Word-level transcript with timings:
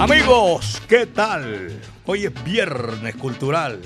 Amigos, 0.00 0.80
¿qué 0.88 1.06
tal? 1.06 1.82
Hoy 2.06 2.26
es 2.26 2.44
viernes 2.44 3.16
cultural. 3.16 3.80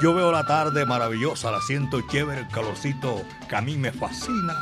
Yo 0.00 0.14
veo 0.14 0.30
la 0.30 0.46
tarde 0.46 0.86
maravillosa, 0.86 1.50
la 1.50 1.60
siento 1.60 2.00
chévere, 2.08 2.42
el 2.42 2.48
calorcito 2.48 3.20
que 3.48 3.56
a 3.56 3.60
mí 3.60 3.76
me 3.76 3.90
fascina 3.90 4.54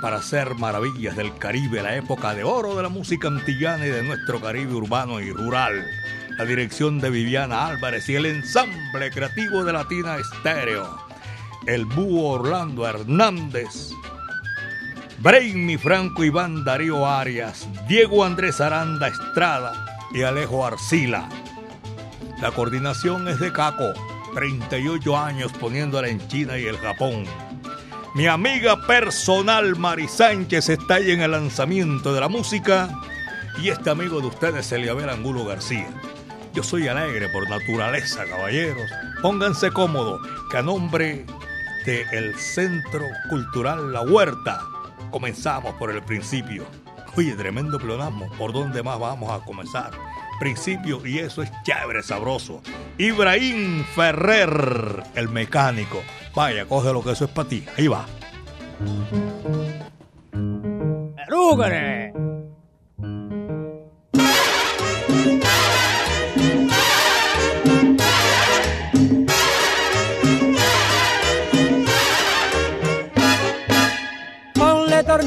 para 0.00 0.18
hacer 0.18 0.54
maravillas 0.54 1.16
del 1.16 1.36
Caribe, 1.36 1.82
la 1.82 1.96
época 1.96 2.32
de 2.32 2.44
oro 2.44 2.76
de 2.76 2.84
la 2.84 2.88
música 2.88 3.26
antillana 3.26 3.84
y 3.86 3.90
de 3.90 4.04
nuestro 4.04 4.40
Caribe 4.40 4.72
urbano 4.74 5.20
y 5.20 5.32
rural. 5.32 5.84
La 6.38 6.44
dirección 6.44 7.00
de 7.00 7.10
Viviana 7.10 7.66
Álvarez 7.66 8.08
y 8.08 8.14
el 8.14 8.26
ensamble 8.26 9.10
creativo 9.10 9.64
de 9.64 9.72
Latina 9.72 10.16
Estéreo. 10.16 10.96
El 11.66 11.86
búho 11.86 12.34
Orlando 12.34 12.86
Hernández, 12.86 13.90
Brainy 15.18 15.76
Franco 15.76 16.22
Iván 16.22 16.64
Darío 16.64 17.04
Arias, 17.04 17.68
Diego 17.88 18.24
Andrés 18.24 18.60
Aranda 18.60 19.08
Estrada, 19.08 19.89
y 20.12 20.22
Alejo 20.22 20.64
Arcila. 20.64 21.28
La 22.40 22.50
coordinación 22.52 23.28
es 23.28 23.38
de 23.38 23.52
Caco, 23.52 23.92
38 24.34 25.16
años 25.16 25.52
poniéndola 25.52 26.08
en 26.08 26.26
China 26.28 26.58
y 26.58 26.66
el 26.66 26.78
Japón. 26.78 27.24
Mi 28.14 28.26
amiga 28.26 28.86
personal 28.86 29.76
Mari 29.76 30.08
Sánchez 30.08 30.68
está 30.68 30.94
ahí 30.94 31.12
en 31.12 31.20
el 31.20 31.30
lanzamiento 31.30 32.12
de 32.12 32.20
la 32.20 32.28
música 32.28 32.88
y 33.62 33.68
este 33.68 33.90
amigo 33.90 34.20
de 34.20 34.26
ustedes, 34.26 34.72
Eliabel 34.72 35.10
Angulo 35.10 35.44
García. 35.44 35.88
Yo 36.52 36.62
soy 36.62 36.88
alegre 36.88 37.28
por 37.28 37.48
naturaleza, 37.48 38.24
caballeros. 38.24 38.90
Pónganse 39.22 39.70
cómodos, 39.70 40.20
que 40.50 40.56
a 40.56 40.62
nombre 40.62 41.24
del 41.86 42.06
el 42.12 42.34
Centro 42.36 43.06
Cultural 43.28 43.92
La 43.92 44.02
Huerta 44.02 44.60
comenzamos 45.10 45.74
por 45.74 45.90
el 45.90 46.02
principio. 46.02 46.66
Oye, 47.16 47.34
tremendo 47.34 47.78
pleonasmo. 47.78 48.28
¿Por 48.38 48.52
dónde 48.52 48.82
más 48.82 48.98
vamos 48.98 49.30
a 49.30 49.44
comenzar? 49.44 49.90
Principio, 50.38 51.04
y 51.04 51.18
eso 51.18 51.42
es 51.42 51.50
chévere, 51.62 52.02
sabroso. 52.02 52.62
Ibrahim 52.98 53.84
Ferrer, 53.94 55.02
el 55.14 55.28
mecánico. 55.28 56.02
Vaya, 56.34 56.64
coge 56.66 56.92
lo 56.92 57.02
que 57.02 57.12
eso 57.12 57.24
es 57.24 57.30
para 57.30 57.48
ti. 57.48 57.64
Ahí 57.76 57.88
va. 57.88 58.06
¡Rúgare! 61.28 62.09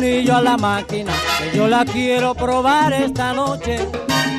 Tornillo 0.03 0.35
a 0.35 0.41
la 0.41 0.57
máquina, 0.57 1.13
yo 1.53 1.65
la 1.65 1.85
quiero 1.85 2.35
probar 2.35 2.91
esta 2.91 3.31
noche. 3.31 3.79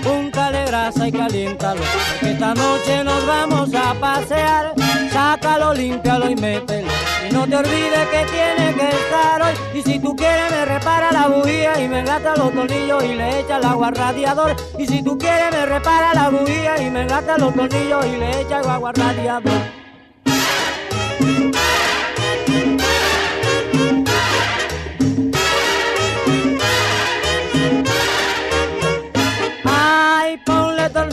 Púntale 0.02 0.66
grasa 0.66 1.08
y 1.08 1.12
caliéntalo, 1.12 1.80
que 2.20 2.32
esta 2.32 2.52
noche 2.52 3.02
nos 3.02 3.26
vamos 3.26 3.70
a 3.74 3.94
pasear. 3.94 4.74
Sácalo, 5.10 5.72
límpialo 5.72 6.28
y 6.28 6.36
mételo. 6.36 6.88
Y 7.26 7.32
no 7.32 7.46
te 7.46 7.56
olvides 7.56 8.08
que 8.12 8.26
tiene 8.26 8.74
que 8.74 8.88
estar 8.90 9.40
hoy. 9.40 9.54
Y 9.72 9.82
si 9.82 9.98
tú 9.98 10.14
quieres 10.14 10.50
me 10.50 10.66
repara 10.66 11.10
la 11.10 11.28
bujía 11.28 11.80
y 11.80 11.88
me 11.88 12.04
gasta 12.04 12.36
los 12.36 12.52
tornillos 12.52 13.02
y 13.02 13.14
le 13.14 13.40
echa 13.40 13.56
el 13.56 13.64
agua 13.64 13.88
al 13.88 13.94
radiador. 13.94 14.54
Y 14.78 14.86
si 14.86 15.02
tú 15.02 15.16
quieres 15.16 15.50
me 15.50 15.64
repara 15.64 16.12
la 16.12 16.28
bujía 16.28 16.76
y 16.82 16.90
me 16.90 17.06
gasta 17.06 17.38
los 17.38 17.54
tornillos 17.54 18.04
y 18.04 18.16
le 18.18 18.42
echa 18.42 18.60
el 18.60 18.68
agua 18.68 18.90
al 18.90 18.96
radiador. 18.96 19.83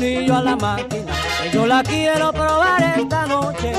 Tornillo 0.01 0.35
a 0.35 0.41
la 0.41 0.55
máquina, 0.55 1.13
yo 1.53 1.67
la 1.67 1.83
quiero 1.83 2.33
probar 2.33 2.81
esta 2.97 3.27
noche. 3.27 3.71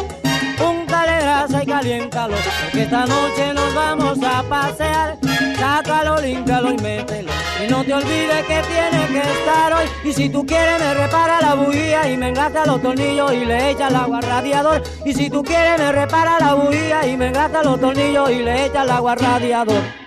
Púntale 0.57 1.21
grasa 1.21 1.65
y 1.65 1.67
caliéntalo, 1.67 2.37
porque 2.63 2.83
esta 2.83 3.07
noche 3.07 3.53
nos 3.53 3.75
vamos 3.75 4.19
a 4.23 4.43
pasear. 4.45 5.19
Sácalo, 5.59 6.21
límpialo 6.21 6.71
y 6.71 6.77
mételo. 6.79 7.33
Y 7.65 7.69
no 7.69 7.83
te 7.83 7.95
olvides 7.95 8.47
que 8.47 8.63
tiene 8.63 9.07
que 9.09 9.19
estar 9.19 9.73
hoy. 9.73 9.87
Y 10.05 10.13
si 10.13 10.29
tú 10.29 10.47
quieres 10.47 10.79
me 10.79 10.95
repara 10.95 11.41
la 11.41 11.55
bujía 11.55 12.09
y 12.09 12.17
me 12.17 12.29
engata 12.29 12.67
los 12.67 12.81
tornillos 12.81 13.33
y 13.33 13.45
le 13.45 13.71
echa 13.71 13.89
el 13.89 13.97
agua 13.97 14.19
al 14.19 14.23
radiador. 14.23 14.83
Y 15.05 15.15
si 15.15 15.29
tú 15.29 15.43
quieres 15.43 15.77
me 15.79 15.91
repara 15.91 16.39
la 16.39 16.55
bujía 16.55 17.05
y 17.05 17.17
me 17.17 17.29
engata 17.29 17.65
los 17.65 17.81
tornillos 17.81 18.31
y 18.31 18.43
le 18.43 18.67
echa 18.67 18.85
el 18.85 18.91
agua 18.91 19.13
al 19.13 19.19
radiador. 19.19 20.02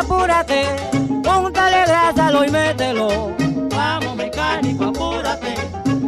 Apúrate. 0.00 0.64
Póntale 1.22 1.84
grasa, 1.86 2.30
y 2.46 2.50
mételo. 2.50 3.32
Vamos 3.70 4.16
mecánico, 4.16 4.84
apúrate, 4.84 5.54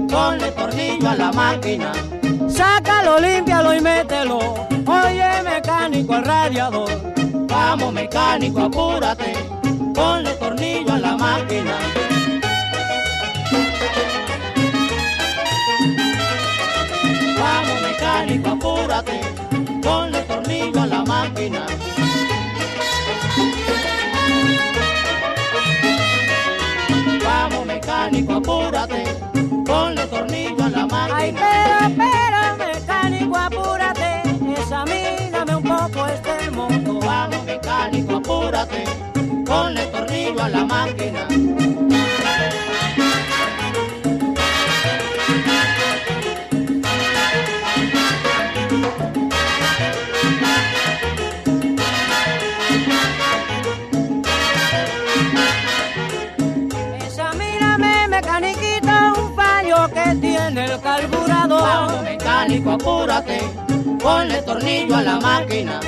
ponle 0.09 0.51
tornillo 0.53 1.09
a 1.09 1.15
la 1.15 1.33
máquina. 1.33 1.93
Sácalo, 2.49 3.19
límpialo 3.19 3.75
y 3.75 3.81
mételo. 3.81 4.39
Oye, 4.87 5.43
mecánico, 5.45 6.15
al 6.15 6.25
radiador. 6.25 6.91
Vamos 7.49 7.93
mecánico, 7.93 8.61
apúrate, 8.61 9.35
ponle 9.95 10.31
tornillo 10.35 10.93
a 10.93 10.99
la 10.99 11.17
máquina. 11.17 11.77
Vamos 17.39 17.83
mecánico, 17.83 18.49
apúrate, 18.49 19.21
ponle 19.83 20.23
tornillo 20.23 20.81
a 20.81 20.87
la 20.87 21.03
máquina. 21.05 21.67
Apúrate, 38.63 38.85
ponle 39.45 39.87
tornillo 39.87 40.43
a 40.43 40.49
la 40.49 40.65
máquina. 40.65 41.27
El 60.55 60.81
carburador. 60.81 61.63
Vamos 61.63 62.03
mecánico, 62.03 62.71
apúrate, 62.73 63.41
ponle 64.03 64.43
tornillo 64.43 64.97
a 64.97 65.03
la 65.03 65.19
máquina. 65.19 65.81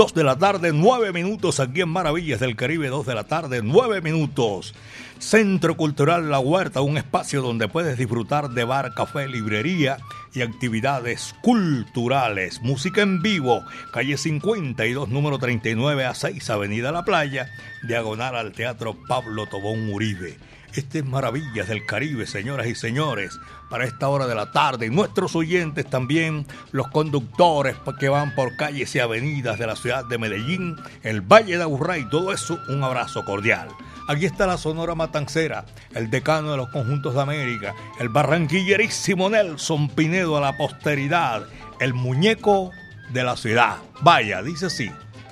2 0.00 0.14
de 0.14 0.24
la 0.24 0.38
tarde, 0.38 0.72
9 0.72 1.12
minutos 1.12 1.60
aquí 1.60 1.82
en 1.82 1.90
Maravillas 1.90 2.40
del 2.40 2.56
Caribe, 2.56 2.88
2 2.88 3.04
de 3.04 3.14
la 3.14 3.24
tarde, 3.24 3.60
9 3.62 4.00
minutos. 4.00 4.74
Centro 5.18 5.76
Cultural 5.76 6.30
La 6.30 6.38
Huerta, 6.38 6.80
un 6.80 6.96
espacio 6.96 7.42
donde 7.42 7.68
puedes 7.68 7.98
disfrutar 7.98 8.48
de 8.48 8.64
bar, 8.64 8.94
café, 8.94 9.28
librería 9.28 9.98
y 10.32 10.40
actividades 10.40 11.34
culturales. 11.42 12.62
Música 12.62 13.02
en 13.02 13.20
vivo, 13.20 13.62
calle 13.92 14.16
52, 14.16 15.10
número 15.10 15.38
39 15.38 16.06
a 16.06 16.14
6, 16.14 16.48
Avenida 16.48 16.92
La 16.92 17.04
Playa, 17.04 17.50
diagonal 17.86 18.36
al 18.36 18.52
Teatro 18.52 18.96
Pablo 19.06 19.48
Tobón 19.48 19.92
Uribe. 19.92 20.38
Este 20.74 21.00
es 21.00 21.04
Maravillas 21.04 21.66
del 21.68 21.84
Caribe, 21.84 22.26
señoras 22.26 22.66
y 22.68 22.76
señores, 22.76 23.40
para 23.68 23.84
esta 23.84 24.08
hora 24.08 24.28
de 24.28 24.36
la 24.36 24.52
tarde. 24.52 24.86
Y 24.86 24.90
nuestros 24.90 25.34
oyentes 25.34 25.84
también, 25.86 26.46
los 26.70 26.88
conductores 26.88 27.76
que 27.98 28.08
van 28.08 28.34
por 28.36 28.56
calles 28.56 28.94
y 28.94 29.00
avenidas 29.00 29.58
de 29.58 29.66
la 29.66 29.74
ciudad 29.74 30.04
de 30.04 30.18
Medellín, 30.18 30.76
el 31.02 31.22
Valle 31.22 31.56
de 31.56 31.64
Aburrá 31.64 31.96
todo 32.08 32.32
eso, 32.32 32.60
un 32.68 32.84
abrazo 32.84 33.24
cordial. 33.24 33.68
Aquí 34.06 34.26
está 34.26 34.46
la 34.46 34.58
Sonora 34.58 34.94
Matancera, 34.94 35.64
el 35.94 36.08
decano 36.08 36.52
de 36.52 36.56
los 36.56 36.68
conjuntos 36.70 37.14
de 37.14 37.22
América, 37.22 37.74
el 37.98 38.08
barranquillerísimo 38.08 39.28
Nelson 39.28 39.88
Pinedo 39.88 40.36
a 40.36 40.40
la 40.40 40.56
posteridad, 40.56 41.46
el 41.80 41.94
muñeco 41.94 42.70
de 43.12 43.24
la 43.24 43.36
ciudad. 43.36 43.78
Vaya, 44.02 44.42
dice 44.42 44.66
así. 44.66 44.90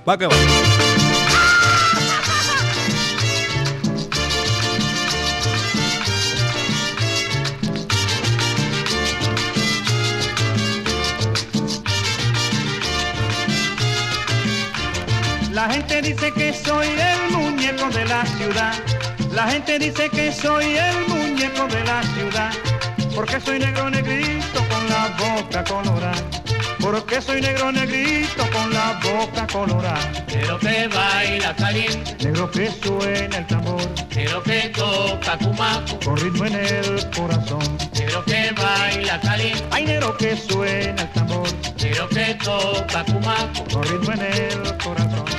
Va 0.08 0.18
que 0.18 0.26
va. 0.26 0.34
Dice 16.08 16.32
que 16.32 16.54
soy 16.54 16.86
el 16.88 17.36
muñeco 17.36 17.90
de 17.90 18.04
la 18.06 18.24
ciudad. 18.24 18.72
La 19.30 19.46
gente 19.48 19.78
dice 19.78 20.08
que 20.08 20.32
soy 20.32 20.64
el 20.64 21.06
muñeco 21.06 21.66
de 21.66 21.84
la 21.84 22.02
ciudad. 22.14 22.50
Porque 23.14 23.38
soy 23.40 23.58
negro 23.58 23.90
negrito 23.90 24.60
con 24.70 24.88
la 24.88 25.14
boca 25.18 25.62
colorada. 25.64 26.14
Porque 26.80 27.20
soy 27.20 27.42
negro 27.42 27.72
negrito 27.72 28.42
con 28.50 28.72
la 28.72 28.98
boca 29.02 29.46
colorada. 29.52 30.24
Negro 30.28 30.58
que 30.58 30.88
baila 30.88 31.54
caliente. 31.56 32.16
Negro 32.24 32.50
que 32.50 32.70
suena 32.82 33.36
el 33.36 33.46
tambor. 33.46 33.82
Negro 34.16 34.42
que 34.42 34.60
toca 34.74 35.36
cumaco. 35.36 36.00
Con 36.04 36.16
ritmo 36.16 36.46
en 36.46 36.54
el 36.54 37.10
corazón. 37.10 37.78
Negro 37.92 38.24
que 38.24 38.50
baila 38.52 39.20
caliente. 39.20 39.64
Hay 39.72 39.84
negro 39.84 40.16
que 40.16 40.36
suena 40.36 41.02
el 41.02 41.12
tambor. 41.12 41.48
Negro 41.82 42.08
que 42.08 42.34
toca 42.42 43.04
cumaco. 43.04 43.64
Con 43.70 43.82
ritmo 43.82 44.12
en 44.14 44.22
el 44.22 44.78
corazón. 44.78 45.37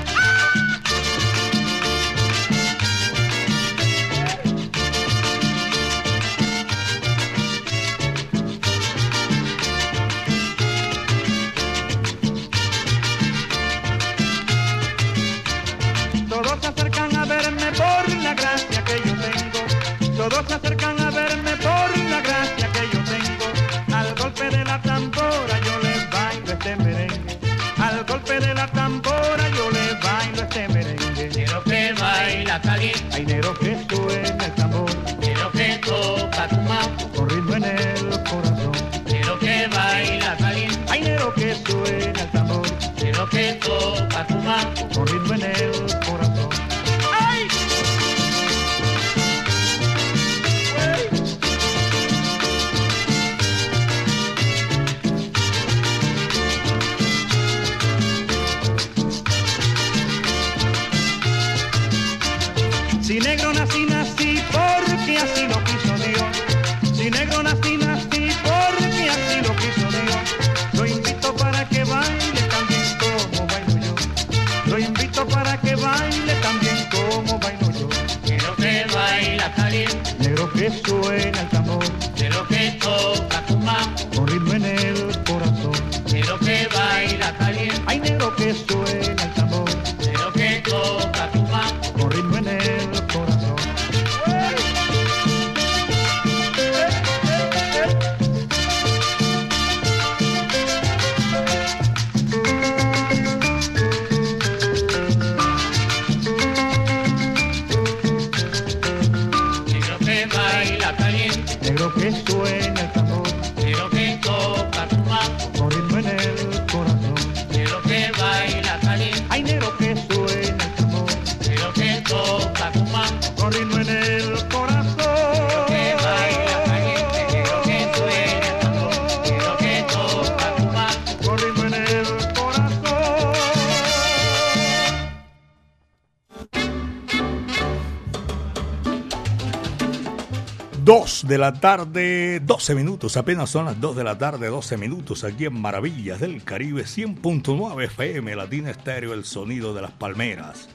Tarde, 141.53 142.39
12 142.39 142.75
minutos, 142.75 143.17
apenas 143.17 143.49
son 143.49 143.65
las 143.65 143.79
2 143.79 143.95
de 143.95 144.03
la 144.03 144.17
tarde, 144.17 144.47
12 144.47 144.77
minutos, 144.77 145.23
aquí 145.23 145.45
en 145.45 145.59
Maravillas 145.59 146.19
del 146.19 146.43
Caribe, 146.43 146.83
100.9 146.83 147.83
FM, 147.85 148.35
Latina 148.35 148.71
Estéreo, 148.71 149.13
el 149.13 149.25
sonido 149.25 149.73
de 149.73 149.81
las 149.81 149.91
palmeras. 149.91 150.69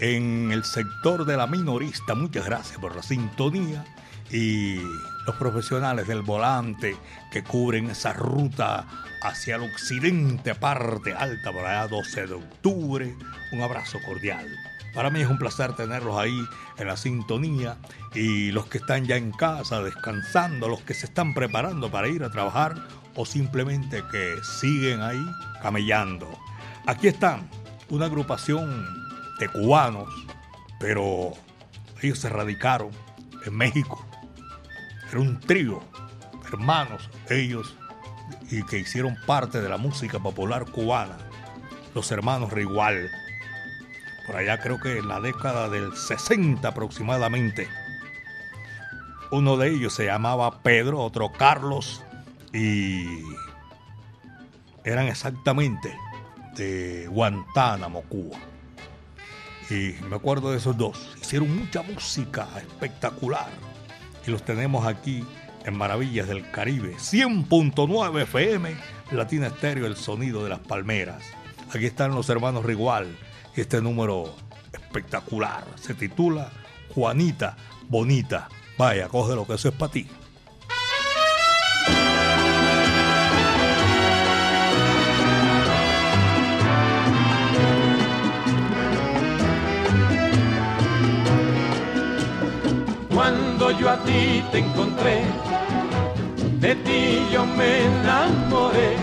En 0.00 0.50
el 0.52 0.64
sector 0.64 1.24
de 1.24 1.36
la 1.36 1.46
minorista, 1.46 2.14
muchas 2.14 2.44
gracias 2.46 2.78
por 2.78 2.96
la 2.96 3.02
sintonía 3.02 3.84
y 4.30 4.76
los 5.26 5.36
profesionales 5.38 6.06
del 6.06 6.22
volante 6.22 6.96
que 7.30 7.44
cubren 7.44 7.90
esa 7.90 8.12
ruta 8.12 8.86
hacia 9.22 9.56
el 9.56 9.62
occidente, 9.62 10.54
parte 10.54 11.12
alta, 11.12 11.52
por 11.52 11.64
allá 11.64 11.88
12 11.88 12.26
de 12.26 12.34
octubre. 12.34 13.14
Un 13.52 13.62
abrazo 13.62 13.98
cordial. 14.04 14.46
Para 14.94 15.10
mí 15.10 15.20
es 15.20 15.28
un 15.28 15.38
placer 15.38 15.74
tenerlos 15.74 16.16
ahí 16.16 16.46
en 16.78 16.86
la 16.86 16.96
sintonía 16.96 17.76
y 18.14 18.52
los 18.52 18.66
que 18.66 18.78
están 18.78 19.04
ya 19.06 19.16
en 19.16 19.32
casa 19.32 19.82
descansando, 19.82 20.68
los 20.68 20.82
que 20.82 20.94
se 20.94 21.06
están 21.06 21.34
preparando 21.34 21.90
para 21.90 22.08
ir 22.08 22.22
a 22.22 22.30
trabajar 22.30 22.76
o 23.16 23.26
simplemente 23.26 24.04
que 24.10 24.36
siguen 24.60 25.02
ahí 25.02 25.24
camellando. 25.60 26.28
Aquí 26.86 27.08
están 27.08 27.48
una 27.88 28.06
agrupación 28.06 28.86
de 29.40 29.48
cubanos, 29.48 30.08
pero 30.78 31.32
ellos 32.00 32.20
se 32.20 32.28
radicaron 32.28 32.90
en 33.44 33.56
México. 33.56 34.04
Era 35.10 35.20
un 35.20 35.40
trío, 35.40 35.82
hermanos 36.46 37.10
ellos, 37.30 37.76
y 38.50 38.62
que 38.62 38.78
hicieron 38.78 39.16
parte 39.26 39.60
de 39.60 39.68
la 39.68 39.76
música 39.76 40.20
popular 40.20 40.66
cubana, 40.66 41.16
los 41.94 42.10
hermanos 42.12 42.52
Rigual 42.52 43.10
por 44.26 44.36
allá 44.36 44.58
creo 44.60 44.80
que 44.80 44.98
en 44.98 45.08
la 45.08 45.20
década 45.20 45.68
del 45.68 45.96
60 45.96 46.66
aproximadamente. 46.66 47.68
Uno 49.30 49.56
de 49.56 49.70
ellos 49.70 49.94
se 49.94 50.06
llamaba 50.06 50.62
Pedro, 50.62 51.00
otro 51.00 51.32
Carlos, 51.32 52.02
y 52.52 53.04
eran 54.84 55.06
exactamente 55.06 55.96
de 56.56 57.08
Guantánamo, 57.08 58.02
Cuba. 58.02 58.38
Y 59.70 59.94
me 60.08 60.16
acuerdo 60.16 60.52
de 60.52 60.58
esos 60.58 60.76
dos. 60.76 61.16
Hicieron 61.20 61.56
mucha 61.56 61.82
música 61.82 62.46
espectacular. 62.56 63.48
Y 64.26 64.30
los 64.30 64.44
tenemos 64.44 64.86
aquí 64.86 65.24
en 65.64 65.76
Maravillas 65.76 66.28
del 66.28 66.50
Caribe, 66.50 66.94
100.9 66.96 68.22
FM, 68.22 68.76
Latina 69.10 69.48
Estéreo, 69.48 69.86
el 69.86 69.96
sonido 69.96 70.44
de 70.44 70.50
las 70.50 70.60
palmeras. 70.60 71.22
Aquí 71.74 71.86
están 71.86 72.14
los 72.14 72.28
hermanos 72.28 72.64
Rigual 72.64 73.08
este 73.60 73.80
número 73.80 74.34
espectacular 74.72 75.64
se 75.80 75.94
titula 75.94 76.50
Juanita 76.94 77.56
Bonita. 77.88 78.48
Vaya, 78.78 79.08
coge 79.08 79.34
lo 79.34 79.46
que 79.46 79.54
eso 79.54 79.68
es 79.68 79.74
para 79.74 79.92
ti. 79.92 80.08
Cuando 93.14 93.70
yo 93.78 93.88
a 93.88 94.02
ti 94.04 94.42
te 94.50 94.58
encontré, 94.58 95.22
de 96.58 96.74
ti 96.74 97.26
yo 97.32 97.46
me 97.46 97.84
enamoré. 97.84 98.96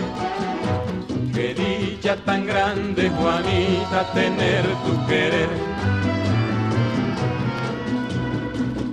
Qué 1.34 1.54
dicha 1.54 2.16
tan 2.26 2.44
grande, 2.44 3.08
Juanita, 3.08 4.12
tener 4.12 4.66
tu 4.84 5.06
querer. 5.06 5.48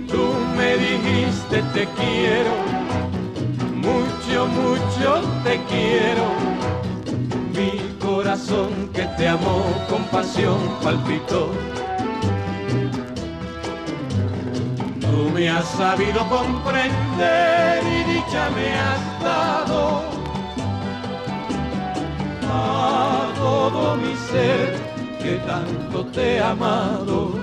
Tú 0.08 0.32
me 0.56 0.76
dijiste 0.78 1.62
te 1.74 1.86
quiero, 1.98 2.54
mucho, 3.74 4.46
mucho 4.46 5.22
te 5.44 5.60
quiero. 5.68 6.24
Mi 7.54 7.78
corazón 7.98 8.88
que 8.94 9.02
te 9.18 9.28
amó 9.28 9.62
con 9.90 10.04
pasión 10.04 10.58
palpitó. 10.82 11.50
Tú 15.02 15.30
me 15.34 15.50
has 15.50 15.66
sabido 15.68 16.26
comprender 16.30 17.82
y 17.84 18.14
dicha 18.14 18.48
me 18.56 18.72
has 18.72 19.22
dado 19.22 20.19
a 22.50 23.32
todo 23.36 23.96
mi 23.96 24.14
ser 24.30 24.76
que 25.22 25.36
tanto 25.46 26.04
te 26.06 26.36
he 26.36 26.40
amado. 26.40 27.38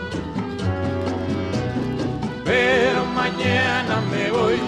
Pero 2.44 3.06
mañana 3.22 4.02
me 4.12 4.32
voy, 4.32 4.60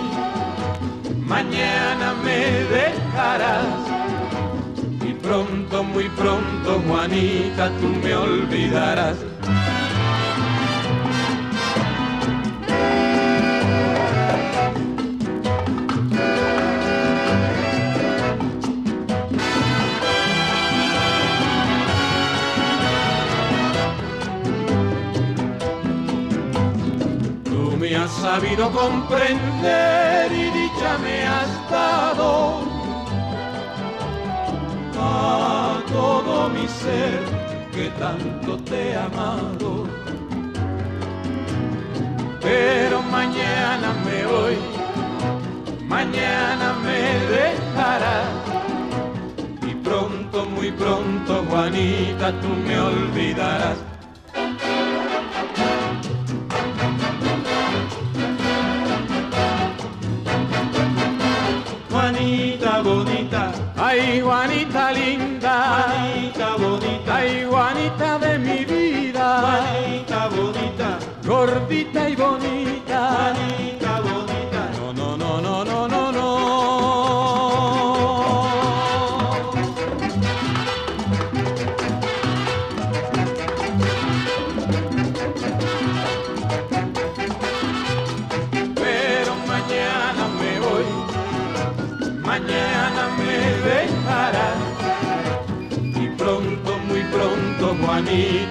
mañana 1.25 2.13
me 2.23 2.39
dejarás. 2.77 3.65
Y 5.07 5.13
pronto, 5.13 5.83
muy 5.83 6.07
pronto, 6.09 6.81
Juanita, 6.87 7.71
tú 7.79 7.87
me 8.03 8.15
olvidarás. 8.15 9.28
Sabido 28.29 28.69
comprender 28.69 30.31
y 30.31 30.45
dicha 30.59 30.91
me 31.03 31.23
has 31.23 31.51
dado 31.71 32.61
a 35.01 35.81
todo 35.91 36.49
mi 36.49 36.67
ser 36.67 37.21
que 37.73 37.85
tanto 37.97 38.57
te 38.69 38.91
he 38.91 38.95
amado. 38.95 39.87
Pero 42.39 43.01
mañana 43.01 43.87
me 44.05 44.19
voy, 44.31 44.57
mañana 45.87 46.67
me 46.85 47.01
dejarás. 47.35 48.29
Y 49.69 49.73
pronto, 49.87 50.45
muy 50.45 50.71
pronto, 50.71 51.43
Juanita, 51.49 52.27
tú 52.41 52.49
me 52.67 52.79
olvidarás. 52.79 53.88
Ay 63.79 64.19
Juanita 64.19 64.88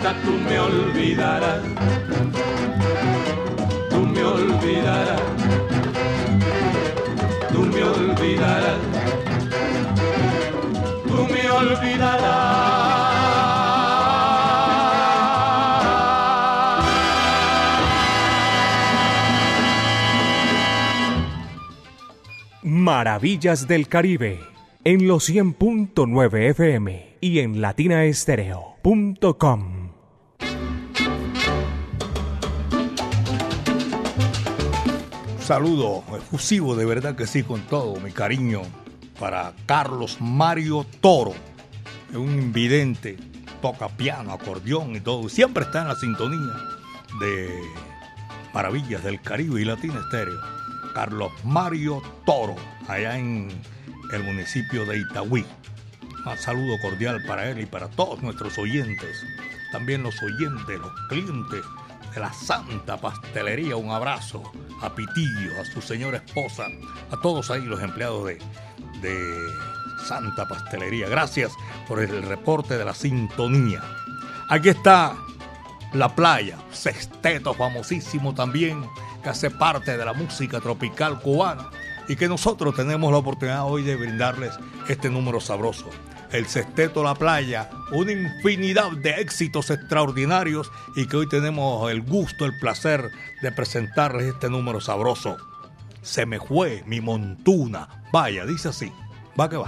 Juanita, 0.09 0.25
tú 0.25 0.33
me 0.49 0.59
olvidarás. 0.59 1.61
Tú 3.91 4.00
me 4.07 4.25
olvidarás. 4.25 5.21
Tú 7.53 7.61
me 7.61 7.83
olvidarás. 7.83 8.79
Tú 11.07 11.29
me 11.33 11.50
olvidarás. 11.50 12.49
Maravillas 22.62 23.69
del 23.69 23.88
Caribe 23.88 24.41
en 24.85 25.07
los 25.07 25.29
100.9 25.29 26.49
FM 26.50 27.19
y 27.21 27.41
en 27.41 27.61
latinaestereo.com. 27.61 29.78
Saludo 35.49 36.05
efusivo, 36.14 36.76
de 36.76 36.85
verdad 36.85 37.17
que 37.17 37.26
sí, 37.26 37.43
con 37.43 37.62
todo 37.62 37.99
mi 38.00 38.12
cariño 38.12 38.61
para 39.19 39.55
Carlos 39.64 40.19
Mario 40.21 40.85
Toro, 41.00 41.33
un 42.12 42.35
invidente, 42.38 43.17
toca 43.62 43.88
piano, 43.88 44.35
acordeón 44.35 44.95
y 44.95 45.00
todo, 45.00 45.31
siempre 45.31 45.64
está 45.64 45.81
en 45.81 45.88
la 45.88 45.95
sintonía 45.95 46.52
de 47.19 47.62
Maravillas 48.52 49.02
del 49.02 49.23
Caribe 49.23 49.62
y 49.62 49.64
Latina 49.64 50.00
Estéreo. 50.00 50.38
Carlos 50.93 51.33
Mario 51.45 52.02
Toro, 52.26 52.57
allá 52.87 53.17
en 53.17 53.49
el 54.12 54.25
municipio 54.25 54.85
de 54.85 54.99
Itagüí. 54.99 55.47
Un 56.26 56.37
saludo 56.37 56.76
cordial 56.83 57.25
para 57.26 57.49
él 57.49 57.61
y 57.61 57.64
para 57.64 57.88
todos 57.88 58.23
nuestros 58.23 58.59
oyentes, 58.59 59.25
también 59.73 60.02
los 60.02 60.23
oyentes, 60.23 60.78
los 60.78 60.93
clientes 61.09 61.64
de 62.19 62.25
la 62.25 62.33
Santa 62.33 62.97
Pastelería. 62.97 63.77
Un 63.77 63.91
abrazo 63.91 64.43
a 64.83 64.93
Pitillo, 64.93 65.61
a 65.61 65.65
su 65.65 65.81
señora 65.81 66.19
esposa, 66.19 66.67
a 67.13 67.21
todos 67.21 67.49
ahí 67.51 67.63
los 67.63 67.81
empleados 67.81 68.27
de, 68.27 68.39
de 69.01 69.37
Santa 70.05 70.49
Pastelería. 70.49 71.09
Gracias 71.09 71.53
por 71.87 72.01
el 72.01 72.23
reporte 72.23 72.77
de 72.77 72.85
la 72.85 72.95
sintonía. 72.95 73.83
Aquí 74.49 74.71
está 74.71 75.17
la 75.93 76.15
playa, 76.15 76.59
Sexteto, 76.73 77.55
famosísimo 77.55 78.35
también, 78.35 78.85
que 79.23 79.29
hace 79.29 79.51
parte 79.51 79.97
de 79.97 80.05
la 80.05 80.13
música 80.13 80.61
tropical 80.61 81.21
cubana 81.21 81.71
y 82.09 82.17
que 82.17 82.27
nosotros 82.27 82.75
tenemos 82.75 83.13
la 83.13 83.19
oportunidad 83.19 83.65
hoy 83.65 83.85
de 83.85 83.95
brindarles 83.95 84.59
este 84.89 85.09
número 85.09 85.41
sabroso. 85.41 85.89
El 86.33 86.47
Sexteto 86.47 87.05
La 87.05 87.15
Playa, 87.15 87.71
una 87.92 88.12
infinidad 88.12 88.92
de 88.92 89.11
éxitos 89.21 89.71
extraordinarios 89.71 90.71
y 90.97 91.07
que 91.07 91.16
hoy 91.16 91.28
tenemos 91.28 91.90
el 91.90 92.02
gusto, 92.02 92.45
el 92.45 92.59
placer 92.59 93.11
de 93.42 93.52
presentarles 93.52 94.35
este 94.35 94.49
número 94.50 94.80
sabroso. 94.80 95.37
Se 96.02 96.26
me 96.26 96.38
fue 96.40 96.83
mi 96.87 97.00
montuna. 97.00 97.88
Vaya, 98.12 98.47
dice 98.47 98.68
así. 98.68 98.92
Va 99.38 99.49
que 99.49 99.57
va. 99.57 99.66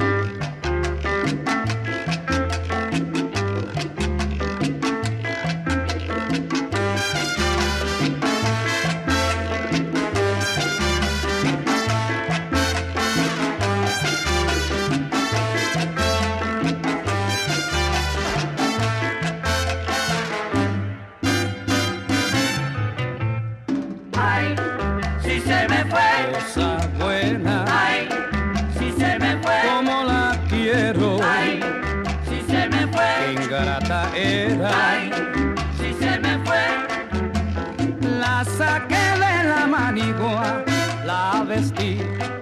La 41.60 42.39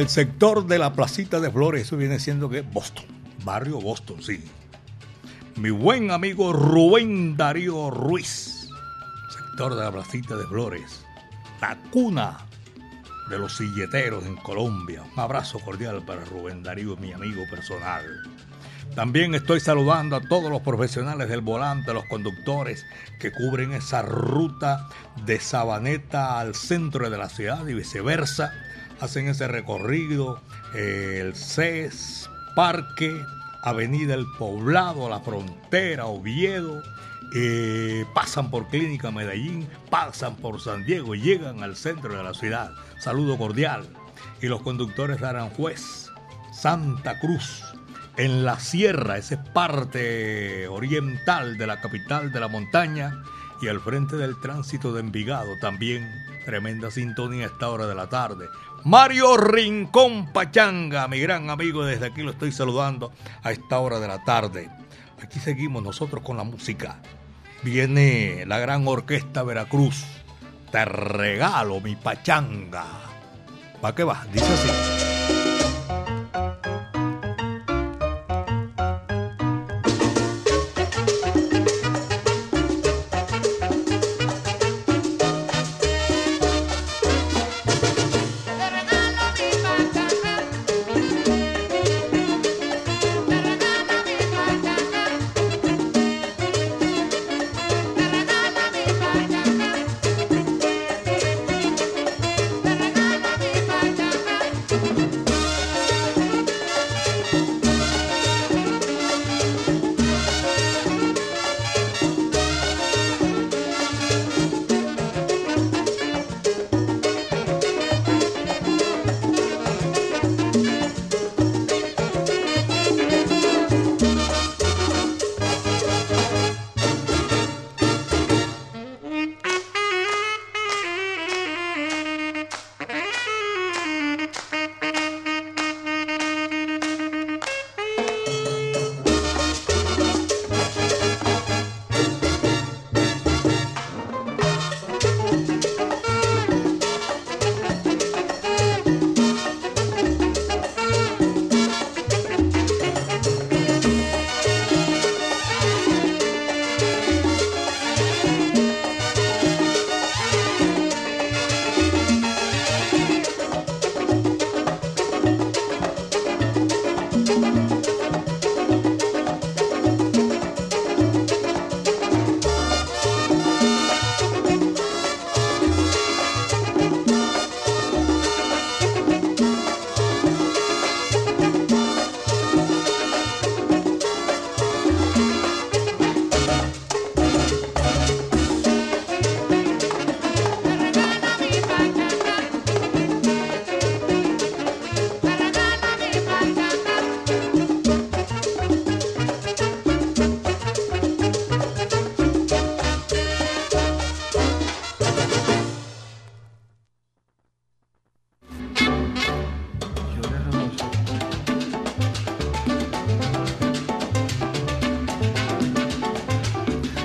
el 0.00 0.08
sector 0.08 0.66
de 0.66 0.78
la 0.78 0.94
placita 0.94 1.40
de 1.40 1.50
Flores, 1.50 1.82
eso 1.82 1.96
viene 1.98 2.18
siendo 2.18 2.48
que 2.48 2.62
Boston, 2.62 3.04
barrio 3.44 3.80
Boston, 3.80 4.22
sí. 4.22 4.42
Mi 5.56 5.68
buen 5.68 6.10
amigo 6.10 6.54
Rubén 6.54 7.36
Darío 7.36 7.90
Ruiz, 7.90 8.70
sector 9.28 9.74
de 9.74 9.84
la 9.84 9.92
placita 9.92 10.36
de 10.36 10.46
Flores, 10.46 11.04
la 11.60 11.76
cuna 11.90 12.38
de 13.28 13.38
los 13.38 13.58
silleteros 13.58 14.24
en 14.24 14.36
Colombia. 14.36 15.02
Un 15.02 15.20
abrazo 15.20 15.58
cordial 15.60 16.02
para 16.06 16.24
Rubén 16.24 16.62
Darío, 16.62 16.96
mi 16.96 17.12
amigo 17.12 17.42
personal. 17.50 18.04
También 18.94 19.34
estoy 19.34 19.60
saludando 19.60 20.16
a 20.16 20.20
todos 20.20 20.50
los 20.50 20.62
profesionales 20.62 21.28
del 21.28 21.42
volante, 21.42 21.92
los 21.92 22.06
conductores 22.06 22.86
que 23.20 23.32
cubren 23.32 23.72
esa 23.72 24.00
ruta 24.02 24.88
de 25.26 25.38
Sabaneta 25.38 26.40
al 26.40 26.54
centro 26.54 27.08
de 27.10 27.18
la 27.18 27.28
ciudad 27.28 27.66
y 27.68 27.74
viceversa. 27.74 28.52
Hacen 29.00 29.28
ese 29.28 29.48
recorrido, 29.48 30.40
eh, 30.74 31.18
el 31.22 31.34
CES, 31.34 32.28
Parque, 32.54 33.24
Avenida 33.62 34.14
El 34.14 34.26
Poblado, 34.38 35.08
La 35.08 35.20
Frontera, 35.20 36.06
Oviedo. 36.06 36.82
eh, 37.32 38.04
pasan 38.12 38.50
por 38.50 38.66
Clínica 38.68 39.12
Medellín, 39.12 39.68
pasan 39.88 40.34
por 40.36 40.60
San 40.60 40.84
Diego 40.84 41.14
y 41.14 41.20
llegan 41.20 41.62
al 41.62 41.76
centro 41.76 42.16
de 42.16 42.24
la 42.24 42.34
ciudad. 42.34 42.72
Saludo 42.98 43.38
cordial. 43.38 43.86
Y 44.42 44.48
los 44.48 44.62
conductores 44.62 45.20
de 45.20 45.28
Aranjuez, 45.28 46.10
Santa 46.52 47.20
Cruz, 47.20 47.62
en 48.16 48.44
la 48.44 48.58
sierra, 48.58 49.16
esa 49.16 49.36
es 49.36 49.40
parte 49.50 50.66
oriental 50.68 51.56
de 51.56 51.66
la 51.66 51.80
capital 51.80 52.32
de 52.32 52.40
la 52.40 52.48
montaña 52.48 53.22
y 53.62 53.68
al 53.68 53.80
frente 53.80 54.16
del 54.16 54.40
tránsito 54.40 54.92
de 54.92 55.00
Envigado 55.00 55.58
también 55.60 56.10
tremenda 56.44 56.90
sintonía 56.90 57.44
a 57.44 57.48
esta 57.48 57.68
hora 57.68 57.86
de 57.86 57.94
la 57.94 58.08
tarde. 58.08 58.48
Mario 58.84 59.36
Rincón 59.36 60.32
Pachanga, 60.32 61.06
mi 61.06 61.20
gran 61.20 61.50
amigo, 61.50 61.84
desde 61.84 62.06
aquí 62.06 62.22
lo 62.22 62.30
estoy 62.30 62.50
saludando 62.50 63.12
a 63.42 63.52
esta 63.52 63.78
hora 63.78 64.00
de 64.00 64.08
la 64.08 64.24
tarde. 64.24 64.70
Aquí 65.22 65.38
seguimos 65.38 65.82
nosotros 65.82 66.22
con 66.22 66.38
la 66.38 66.44
música. 66.44 66.96
Viene 67.62 68.44
la 68.46 68.58
gran 68.58 68.88
orquesta 68.88 69.42
Veracruz. 69.42 70.04
Te 70.72 70.84
regalo 70.84 71.80
mi 71.80 71.94
pachanga. 71.94 72.86
¿Va 73.84 73.94
que 73.94 74.04
va? 74.04 74.24
Dice 74.32 74.52
así. 74.52 75.29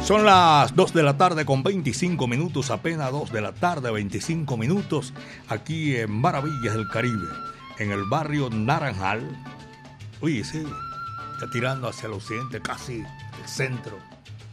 Son 0.05 0.23
las 0.23 0.75
2 0.75 0.93
de 0.93 1.01
la 1.01 1.17
tarde 1.17 1.45
con 1.45 1.63
25 1.63 2.27
minutos, 2.27 2.69
apenas 2.69 3.11
2 3.11 3.31
de 3.31 3.41
la 3.41 3.53
tarde, 3.53 3.89
25 3.89 4.55
minutos, 4.55 5.15
aquí 5.47 5.95
en 5.95 6.11
Maravillas 6.11 6.75
del 6.75 6.87
Caribe, 6.87 7.27
en 7.79 7.91
el 7.91 8.03
barrio 8.03 8.51
Naranjal. 8.51 9.27
Oye, 10.21 10.43
sí, 10.43 10.63
está 11.33 11.49
tirando 11.49 11.87
hacia 11.87 12.05
el 12.05 12.13
occidente, 12.13 12.61
casi 12.61 12.97
el 12.97 13.47
centro. 13.47 13.97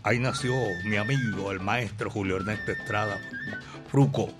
Ahí 0.04 0.18
nació 0.18 0.54
mi 0.86 0.96
amigo, 0.96 1.52
el 1.52 1.60
maestro 1.60 2.08
Julio 2.08 2.36
Ernesto 2.36 2.72
Estrada 2.72 3.20
Fruco. 3.90 4.30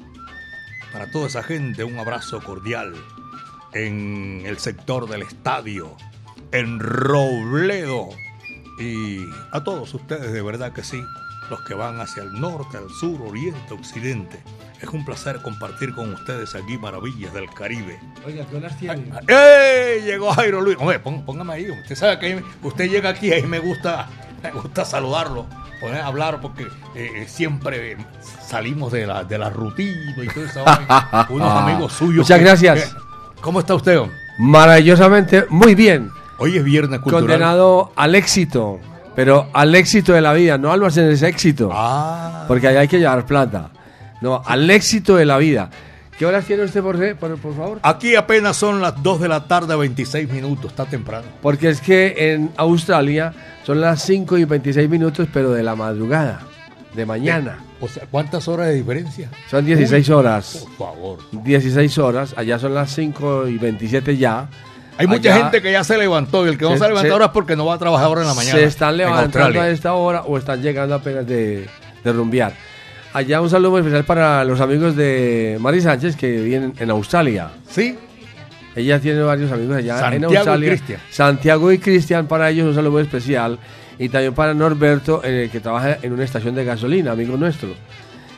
Para 0.94 1.10
toda 1.10 1.26
esa 1.26 1.42
gente, 1.42 1.84
un 1.84 1.98
abrazo 1.98 2.42
cordial 2.42 2.94
en 3.74 4.44
el 4.46 4.56
sector 4.56 5.06
del 5.10 5.20
estadio, 5.20 5.94
en 6.52 6.80
Robledo. 6.80 8.08
Y 8.82 9.28
a 9.52 9.62
todos 9.62 9.94
ustedes, 9.94 10.32
de 10.32 10.42
verdad 10.42 10.72
que 10.72 10.82
sí, 10.82 11.02
los 11.50 11.60
que 11.62 11.74
van 11.74 12.00
hacia 12.00 12.22
el 12.22 12.32
norte, 12.40 12.76
al 12.78 12.90
sur, 12.90 13.20
oriente, 13.22 13.74
occidente. 13.74 14.42
Es 14.80 14.88
un 14.88 15.04
placer 15.04 15.40
compartir 15.42 15.94
con 15.94 16.12
ustedes 16.12 16.54
aquí 16.56 16.76
Maravillas 16.76 17.32
del 17.32 17.48
Caribe. 17.50 18.00
Oiga, 18.26 18.44
¿qué 18.50 18.56
horas 18.56 18.76
tiene? 18.78 19.04
¡Ey! 19.28 20.02
Llegó 20.02 20.32
Jairo 20.32 20.60
Luis. 20.60 20.76
Hombre, 20.80 20.98
pón- 20.98 21.24
póngame 21.24 21.52
ahí. 21.54 21.70
Usted 21.70 21.94
sabe 21.94 22.18
que 22.18 22.42
usted 22.62 22.90
llega 22.90 23.10
aquí 23.10 23.28
y 23.28 23.32
ahí 23.32 23.42
me 23.44 23.60
gusta, 23.60 24.08
me 24.42 24.50
gusta 24.50 24.84
saludarlo, 24.84 25.46
poner 25.80 26.00
a 26.00 26.06
hablar 26.08 26.40
porque 26.40 26.64
eh, 26.96 27.12
eh, 27.14 27.26
siempre 27.28 27.96
salimos 28.44 28.90
de 28.90 29.06
la, 29.06 29.22
de 29.22 29.38
la 29.38 29.50
rutina 29.50 30.14
y 30.20 30.26
todo 30.26 30.44
eso. 30.44 30.64
Unos 31.28 31.52
amigos 31.52 31.92
suyos. 31.92 32.24
Muchas 32.24 32.38
que- 32.38 32.44
gracias. 32.44 32.84
que- 32.92 33.40
¿Cómo 33.40 33.60
está 33.60 33.74
usted? 33.76 34.00
Maravillosamente, 34.38 35.46
muy 35.48 35.74
bien. 35.76 36.10
Hoy 36.42 36.56
es 36.56 36.64
viernes 36.64 36.98
cultural. 36.98 37.24
Condenado 37.24 37.92
al 37.94 38.16
éxito, 38.16 38.80
pero 39.14 39.46
al 39.52 39.72
éxito 39.76 40.12
de 40.12 40.20
la 40.20 40.32
vida, 40.32 40.58
no 40.58 40.72
al 40.72 40.82
ese 40.82 41.28
éxito. 41.28 41.70
Ah, 41.72 42.46
Porque 42.48 42.66
allá 42.66 42.80
hay 42.80 42.88
que 42.88 42.98
llevar 42.98 43.24
plata. 43.26 43.70
No, 44.20 44.42
al 44.44 44.68
éxito 44.68 45.14
de 45.14 45.24
la 45.24 45.38
vida. 45.38 45.70
¿Qué 46.18 46.26
horas 46.26 46.44
tiene 46.44 46.64
usted, 46.64 46.82
por, 46.82 46.96
por, 47.16 47.38
por 47.38 47.56
favor? 47.56 47.78
aquí 47.84 48.16
apenas 48.16 48.56
son 48.56 48.80
las 48.80 49.00
2 49.00 49.20
de 49.20 49.28
la 49.28 49.46
tarde, 49.46 49.76
26 49.76 50.32
minutos. 50.32 50.72
Está 50.72 50.84
temprano. 50.84 51.26
Porque 51.40 51.68
es 51.68 51.80
que 51.80 52.32
en 52.32 52.50
Australia 52.56 53.32
son 53.62 53.80
las 53.80 54.02
5 54.02 54.36
y 54.38 54.44
26 54.44 54.90
minutos, 54.90 55.28
pero 55.32 55.52
de 55.52 55.62
la 55.62 55.76
madrugada, 55.76 56.40
de 56.92 57.06
mañana. 57.06 57.58
O 57.80 57.86
sea, 57.86 58.02
¿cuántas 58.10 58.48
horas 58.48 58.66
de 58.66 58.74
diferencia? 58.74 59.30
Son 59.48 59.64
16 59.64 60.10
horas. 60.10 60.66
Por 60.76 60.88
favor. 60.88 61.18
16 61.30 61.98
horas, 61.98 62.34
allá 62.36 62.58
son 62.58 62.74
las 62.74 62.92
5 62.92 63.46
y 63.46 63.58
27 63.58 64.16
ya. 64.16 64.48
Hay 64.98 65.06
mucha 65.06 65.32
Allá 65.34 65.44
gente 65.44 65.62
que 65.62 65.72
ya 65.72 65.82
se 65.84 65.96
levantó 65.98 66.44
y 66.46 66.50
el 66.50 66.58
que 66.58 66.64
no 66.64 66.72
Se- 66.72 66.78
se, 66.78 66.84
levantó 66.88 67.06
se- 67.08 67.12
ahora 67.12 67.24
es 67.26 67.30
porque 67.32 67.56
no 67.56 67.66
va 67.66 67.74
a 67.74 67.78
trabajar 67.78 68.06
ahora 68.06 68.20
en 68.22 68.26
la 68.28 68.34
mañana. 68.34 68.58
se 68.58 68.64
están 68.64 68.90
en 68.90 68.98
levantando 68.98 69.60
a 69.60 69.68
esta 69.70 69.94
hora 69.94 70.22
o 70.22 70.36
están 70.38 70.60
llegando 70.62 70.94
apenas 70.94 71.26
de, 71.26 71.66
de 72.04 72.12
rumbear. 72.12 72.52
Allá 73.14 73.40
un 73.40 73.50
saludo 73.50 73.72
muy 73.72 73.80
especial 73.80 74.04
para 74.04 74.44
los 74.44 74.60
amigos 74.60 74.96
de 74.96 75.56
Mari 75.60 75.80
Sánchez 75.80 76.16
que 76.16 76.30
viven 76.40 76.74
en 76.78 76.90
Australia. 76.90 77.48
Sí, 77.68 77.96
Ella 78.74 78.98
tiene 79.00 79.20
varios 79.22 79.52
amigos 79.52 79.76
allá 79.76 79.94
en 79.96 80.00
Santiago 80.00 80.32
y 80.32 80.36
Australia. 80.36 80.68
Cristian. 80.70 81.00
Santiago 81.10 81.72
y 81.72 81.78
Cristian, 81.78 82.26
para 82.26 82.48
ellos 82.50 82.66
un 82.68 82.74
saludo 82.74 82.92
muy 82.92 83.02
especial. 83.02 83.58
Y 83.98 84.08
también 84.08 84.32
para 84.34 84.54
Norberto, 84.54 85.20
eh, 85.24 85.48
que 85.52 85.60
trabaja 85.60 85.98
en 86.00 86.12
una 86.12 86.24
estación 86.24 86.54
de 86.54 86.64
gasolina, 86.64 87.12
amigo 87.12 87.36
nuestro. 87.36 87.68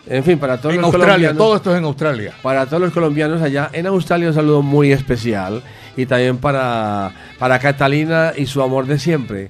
En 0.09 0.23
fin, 0.25 0.39
para 0.39 0.59
todos 0.59 0.75
en 0.75 0.81
los 0.83 0.87
Australia. 0.87 1.29
colombianos. 1.29 1.39
Todo 1.39 1.57
esto 1.57 1.73
es 1.73 1.79
en 1.79 1.85
Australia. 1.85 2.33
Para 2.43 2.67
todos 2.67 2.83
los 2.83 2.93
colombianos 2.93 3.41
allá 3.41 3.71
en 3.73 3.87
Australia 3.87 4.29
un 4.29 4.35
saludo 4.35 4.61
muy 4.61 4.91
especial 4.93 5.63
y 5.97 6.07
también 6.07 6.39
para, 6.39 7.13
para 7.39 7.59
Catalina 7.59 8.33
y 8.37 8.47
su 8.47 8.63
amor 8.63 8.87
de 8.87 8.99
siempre. 8.99 9.49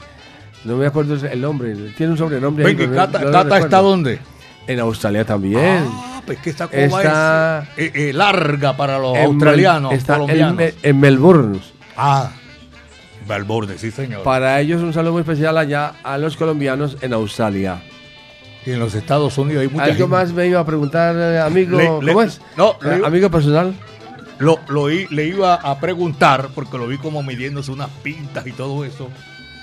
No 0.64 0.76
me 0.76 0.86
acuerdo 0.86 1.14
el 1.26 1.40
nombre, 1.40 1.74
tiene 1.96 2.12
un 2.12 2.18
sobrenombre. 2.18 2.64
Venga, 2.64 2.86
no- 2.86 2.94
Cata, 2.96 3.20
no 3.48 3.56
está 3.56 3.78
dónde? 3.80 4.18
En 4.66 4.80
Australia 4.80 5.24
también. 5.26 5.84
Ah, 5.86 6.22
pues 6.24 6.38
que 6.38 6.48
esta 6.50 6.68
coba 6.68 6.78
Está- 6.80 7.66
es 7.76 7.88
eh, 7.88 8.08
eh, 8.10 8.12
larga 8.14 8.74
para 8.76 8.98
los 8.98 9.14
En 9.16 9.24
australianos, 9.26 9.92
está 9.92 10.14
en, 10.14 10.20
colombianos. 10.20 10.56
Me- 10.56 10.74
en 10.82 11.00
Melbourne. 11.00 11.60
Ah, 11.98 12.30
Melbourne, 13.28 13.76
sí 13.78 13.90
señor. 13.90 14.22
Para 14.22 14.60
ellos 14.60 14.82
un 14.82 14.92
saludo 14.92 15.12
muy 15.12 15.20
especial 15.20 15.56
allá 15.58 15.94
a 16.02 16.16
los 16.18 16.36
colombianos 16.36 16.96
en 17.02 17.12
Australia. 17.12 17.82
y 18.66 18.70
en 18.70 18.78
los 18.78 18.94
Estados 18.94 19.36
Unidos 19.36 19.60
hay 19.60 19.68
mucha 19.68 19.84
¿Algo 19.84 19.96
gente. 19.96 20.10
más 20.10 20.32
me 20.32 20.46
iba 20.46 20.58
a 20.60 20.64
preguntar, 20.64 21.14
eh, 21.18 21.38
amigo? 21.38 21.76
Le- 21.76 21.84
le- 22.06 22.12
¿Cómo 22.14 22.22
es? 22.22 22.40
no, 22.56 22.76
le 22.80 22.94
Eh, 22.94 22.98
iba- 22.98 23.06
amigo 23.08 23.30
personal. 23.30 23.74
Lo, 24.38 24.58
lo 24.68 24.88
le 24.88 25.26
iba 25.26 25.54
a 25.54 25.78
preguntar, 25.80 26.48
porque 26.54 26.78
lo 26.78 26.86
vi 26.86 26.98
como 26.98 27.22
midiéndose 27.22 27.70
unas 27.70 27.90
pintas 28.02 28.46
y 28.46 28.52
todo 28.52 28.84
eso, 28.84 29.08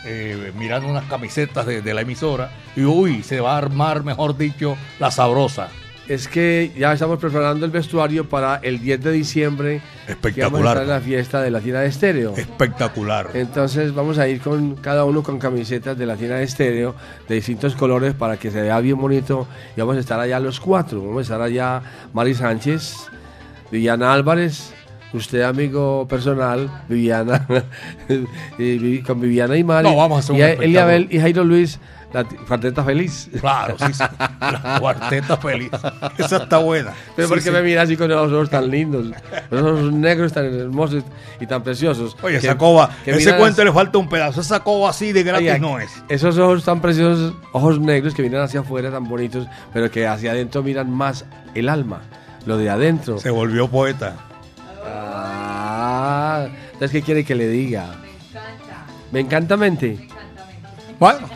eh, 0.05 0.51
mirando 0.57 0.87
unas 0.87 1.05
camisetas 1.05 1.65
de, 1.65 1.81
de 1.81 1.93
la 1.93 2.01
emisora, 2.01 2.51
y 2.75 2.83
uy, 2.83 3.23
se 3.23 3.39
va 3.41 3.55
a 3.55 3.57
armar, 3.57 4.03
mejor 4.03 4.37
dicho, 4.37 4.77
la 4.99 5.11
sabrosa. 5.11 5.69
Es 6.07 6.27
que 6.27 6.73
ya 6.77 6.91
estamos 6.91 7.19
preparando 7.19 7.65
el 7.65 7.71
vestuario 7.71 8.27
para 8.27 8.57
el 8.63 8.81
10 8.81 9.01
de 9.01 9.11
diciembre. 9.13 9.81
Que 10.07 10.41
vamos 10.41 10.59
a 10.59 10.71
Espectacular. 10.73 10.77
en 10.81 10.89
la 10.89 10.99
fiesta 10.99 11.41
de 11.41 11.51
la 11.51 11.61
tienda 11.61 11.81
de 11.81 11.87
estéreo. 11.87 12.35
Espectacular. 12.35 13.29
Entonces 13.33 13.93
vamos 13.93 14.17
a 14.17 14.27
ir 14.27 14.41
con 14.41 14.75
cada 14.75 15.05
uno 15.05 15.23
con 15.23 15.39
camisetas 15.39 15.97
de 15.97 16.05
la 16.05 16.17
tienda 16.17 16.37
de 16.37 16.43
estéreo 16.43 16.95
de 17.29 17.35
distintos 17.35 17.75
colores 17.75 18.13
para 18.13 18.35
que 18.35 18.51
se 18.51 18.61
vea 18.61 18.79
bien 18.81 18.97
bonito. 18.97 19.47
Y 19.77 19.79
vamos 19.79 19.95
a 19.95 19.99
estar 20.01 20.19
allá 20.19 20.39
los 20.41 20.59
cuatro. 20.59 20.99
Vamos 21.01 21.19
a 21.19 21.21
estar 21.21 21.41
allá 21.41 21.81
Mari 22.13 22.33
Sánchez, 22.33 23.07
Viviana 23.71 24.13
Álvarez, 24.13 24.73
usted 25.13 25.41
amigo 25.41 26.07
personal, 26.07 26.69
Viviana, 26.89 27.45
y 28.57 28.99
con 29.01 29.19
Viviana 29.19 29.57
y 29.57 29.63
Mari. 29.63 29.89
No, 29.89 29.95
vamos 29.95 30.17
a 30.17 30.19
hacer 30.19 30.31
un 30.33 30.61
y. 30.61 30.65
Eliabel 30.65 31.07
y 31.09 31.19
Jairo 31.19 31.43
Luis, 31.43 31.79
la 32.13 32.25
cuarteta 32.25 32.83
feliz. 32.83 33.29
Claro, 33.39 33.77
sí, 33.79 33.93
sí. 33.93 34.03
La 34.39 34.77
cuarteta 34.81 35.37
feliz. 35.37 35.71
Esa 36.17 36.37
está 36.43 36.57
buena. 36.57 36.91
Pero 37.15 37.27
Sí, 37.27 37.33
¿por 37.33 37.37
qué 37.39 37.45
sí. 37.45 37.51
me 37.51 37.61
mira 37.61 37.83
así 37.83 37.95
con 37.95 38.09
los 38.09 38.31
ojos 38.31 38.49
tan 38.49 38.69
lindos? 38.69 39.07
Los 39.49 39.61
ojos 39.61 39.93
negros 39.93 40.33
tan 40.33 40.45
hermosos 40.53 41.03
y 41.39 41.45
tan 41.47 41.63
preciosos. 41.63 42.17
Oye, 42.21 42.39
Que- 42.39 42.47
esa 42.47 42.57
coba, 42.57 42.89
que 43.05 43.11
ese 43.11 43.35
cuento 43.37 43.63
le 43.63 43.71
falta 43.71 43.97
un 43.97 44.09
pedazo. 44.09 44.41
Esa 44.41 44.59
coba 44.59 44.89
así 44.89 45.13
de 45.13 45.23
gratis 45.23 45.47
Oiga, 45.47 45.59
no 45.59 45.79
es. 45.79 45.89
Esos 46.09 46.37
ojos 46.37 46.65
tan 46.65 46.81
preciosos, 46.81 47.33
ojos 47.53 47.79
negros 47.79 48.13
que 48.13 48.21
miran 48.23 48.41
hacia 48.41 48.59
afuera 48.59 48.91
tan 48.91 49.07
bonitos, 49.07 49.47
pero 49.71 49.89
que 49.89 50.05
hacia 50.05 50.31
adentro 50.31 50.61
miran 50.63 50.91
más 50.91 51.23
el 51.55 51.69
alma, 51.69 52.01
lo 52.45 52.57
de 52.57 52.69
adentro. 52.69 53.19
Se 53.19 53.29
volvió 53.29 53.67
poeta. 53.67 54.15
Ah, 54.83 56.47
entonces 56.73 56.91
¿qué 56.91 57.01
quiere 57.01 57.23
que 57.23 57.35
le 57.35 57.47
diga? 57.47 57.95
Me 59.11 59.19
encanta 59.19 59.57
mente. 59.57 60.07
Bueno, 60.99 61.27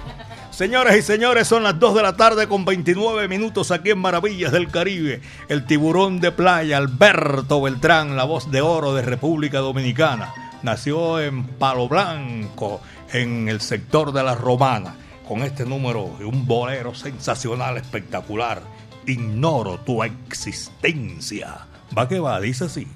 señoras 0.51 0.95
y 0.95 1.01
señores, 1.01 1.47
son 1.47 1.63
las 1.63 1.79
2 1.79 1.95
de 1.95 2.01
la 2.03 2.15
tarde 2.15 2.47
con 2.47 2.65
29 2.65 3.27
minutos 3.27 3.71
aquí 3.71 3.91
en 3.91 3.99
Maravillas 3.99 4.51
del 4.51 4.69
Caribe. 4.69 5.21
El 5.49 5.65
tiburón 5.65 6.19
de 6.21 6.31
playa, 6.31 6.77
Alberto 6.77 7.61
Beltrán, 7.61 8.15
la 8.15 8.23
voz 8.23 8.49
de 8.51 8.61
oro 8.61 8.93
de 8.93 9.01
República 9.01 9.59
Dominicana. 9.59 10.33
Nació 10.63 11.19
en 11.19 11.45
Palo 11.45 11.87
Blanco, 11.87 12.81
en 13.11 13.49
el 13.49 13.61
sector 13.61 14.11
de 14.13 14.23
la 14.23 14.35
Romana, 14.35 14.95
con 15.27 15.43
este 15.43 15.65
número 15.65 16.15
de 16.17 16.25
un 16.25 16.47
bolero 16.47 16.95
sensacional, 16.95 17.77
espectacular. 17.77 18.61
Ignoro 19.07 19.79
tu 19.85 20.01
existencia. 20.03 21.67
Va 21.95 22.07
que 22.07 22.19
va, 22.19 22.39
dice 22.41 22.65
así. 22.65 22.87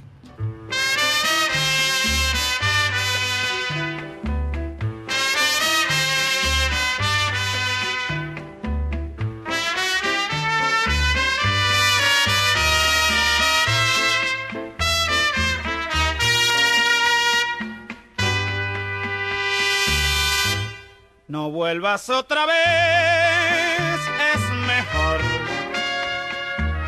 No 21.27 21.51
vuelvas 21.51 22.09
otra 22.09 22.47
vez, 22.47 23.28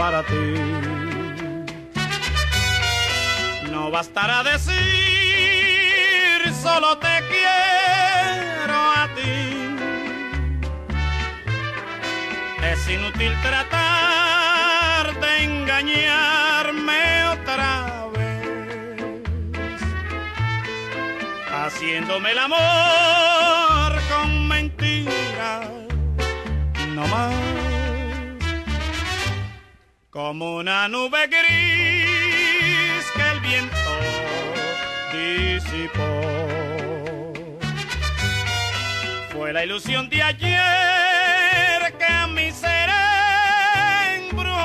para 0.02 0.24
ti. 0.24 0.46
No 3.72 3.92
bastará 3.92 4.42
decir 4.42 4.82
solo 6.64 6.98
te 6.98 7.16
quiero 7.32 8.80
a 9.02 9.04
ti. 9.18 9.38
Es 12.72 12.82
inútil 12.90 13.34
tratar 13.44 15.04
de 15.24 15.44
engañarme 15.44 17.02
otra 17.36 17.72
vez 18.16 19.82
haciéndome 21.60 22.32
el 22.32 22.40
amor 22.40 23.92
con 24.10 24.48
mentiras, 24.48 25.70
no 26.96 27.08
más 27.08 27.51
como 30.12 30.58
una 30.58 30.88
nube 30.90 31.28
gris 31.28 33.06
que 33.16 33.22
el 33.32 33.40
viento 33.40 33.78
disipó. 35.14 36.04
Fue 39.32 39.54
la 39.54 39.64
ilusión 39.64 40.10
de 40.10 40.22
ayer 40.22 41.94
que 41.98 42.06
a 42.06 42.28
mi 42.28 42.52
ser 42.52 42.90
embrujó. 44.18 44.60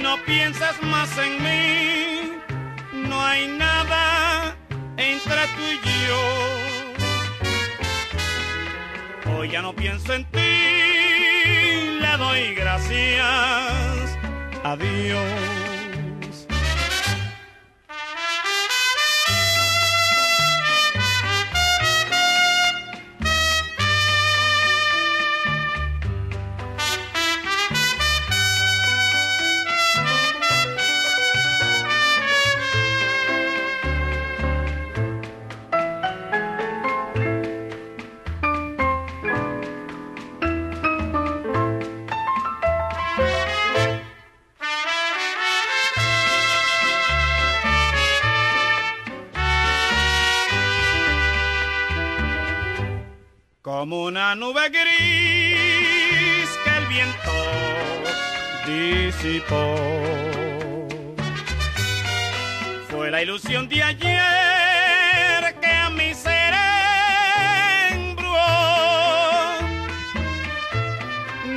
No 0.00 0.16
piensas 0.24 0.82
más 0.82 1.10
en 1.18 1.42
mí, 1.42 2.32
no 2.94 3.22
hay 3.22 3.46
nada 3.46 4.56
entre 4.96 5.46
tú 5.54 5.62
y 5.70 5.78
yo. 9.26 9.36
Hoy 9.36 9.50
ya 9.50 9.60
no 9.60 9.74
pienso 9.76 10.14
en 10.14 10.24
ti 10.30 10.66
doy 12.16 12.54
gracias 12.54 14.18
a 14.62 14.76
Dios. 14.76 15.65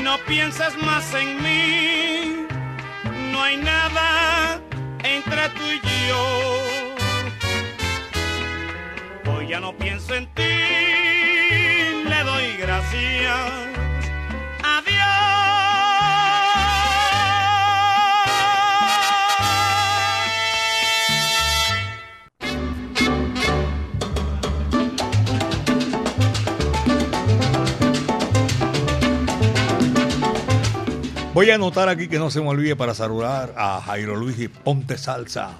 No 0.10 0.18
pienses 0.26 0.76
más 0.82 1.14
en 1.14 1.38
mí, 1.44 2.48
no 3.32 3.44
hay 3.44 3.58
nada 3.58 4.60
entre 5.04 5.50
tú 5.50 5.62
y 5.72 5.80
yo. 6.08 6.62
Hoy 9.32 9.50
ya 9.50 9.60
no 9.60 9.72
pienso 9.78 10.16
en 10.16 10.26
ti, 10.34 10.42
le 12.10 12.24
doy 12.24 12.58
gracias 12.58 13.69
Voy 31.40 31.52
a 31.52 31.56
anotar 31.56 31.88
aquí 31.88 32.10
que 32.10 32.20
no 32.20 32.30
se 32.30 32.42
me 32.42 32.50
olvide 32.50 32.76
para 32.76 32.94
saludar 32.94 33.54
a 33.56 33.80
Jairo 33.80 34.18
Luis 34.18 34.38
y 34.40 34.50
Ponte 34.50 34.98
Salsa 34.98 35.52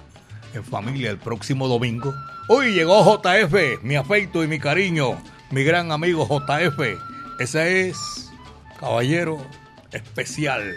en 0.52 0.62
familia 0.62 1.08
el 1.08 1.16
próximo 1.16 1.68
domingo. 1.68 2.14
Hoy 2.48 2.74
llegó 2.74 3.02
JF, 3.02 3.82
mi 3.82 3.96
afecto 3.96 4.44
y 4.44 4.46
mi 4.46 4.58
cariño, 4.58 5.16
mi 5.50 5.64
gran 5.64 5.90
amigo 5.90 6.28
JF. 6.28 6.98
Ese 7.38 7.88
es 7.88 8.30
caballero 8.78 9.38
especial. 9.90 10.70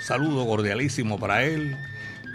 Saludo 0.00 0.46
cordialísimo 0.46 1.18
para 1.18 1.42
él 1.42 1.76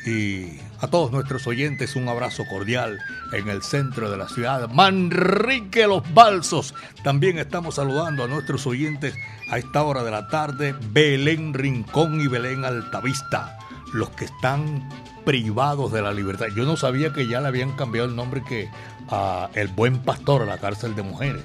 y 0.05 0.59
a 0.81 0.87
todos 0.87 1.11
nuestros 1.11 1.45
oyentes 1.47 1.95
un 1.95 2.07
abrazo 2.07 2.45
cordial 2.45 2.99
en 3.33 3.49
el 3.49 3.61
centro 3.61 4.09
de 4.09 4.17
la 4.17 4.29
ciudad. 4.29 4.69
Manrique 4.69 5.87
Los 5.87 6.13
Balsos. 6.13 6.73
También 7.03 7.37
estamos 7.37 7.75
saludando 7.75 8.23
a 8.23 8.27
nuestros 8.27 8.65
oyentes 8.65 9.13
a 9.49 9.57
esta 9.57 9.83
hora 9.83 10.03
de 10.03 10.11
la 10.11 10.27
tarde. 10.27 10.75
Belén 10.91 11.53
Rincón 11.53 12.21
y 12.21 12.27
Belén 12.27 12.63
Altavista. 12.63 13.57
Los 13.93 14.09
que 14.11 14.25
están 14.25 14.87
privados 15.25 15.91
de 15.91 16.01
la 16.01 16.13
libertad. 16.13 16.47
Yo 16.55 16.65
no 16.65 16.77
sabía 16.77 17.11
que 17.11 17.27
ya 17.27 17.41
le 17.41 17.47
habían 17.47 17.75
cambiado 17.75 18.07
el 18.07 18.15
nombre 18.15 18.43
que 18.47 18.69
a 19.09 19.49
El 19.53 19.67
Buen 19.67 19.99
Pastor, 19.99 20.43
a 20.43 20.45
la 20.45 20.59
cárcel 20.59 20.95
de 20.95 21.01
mujeres. 21.01 21.43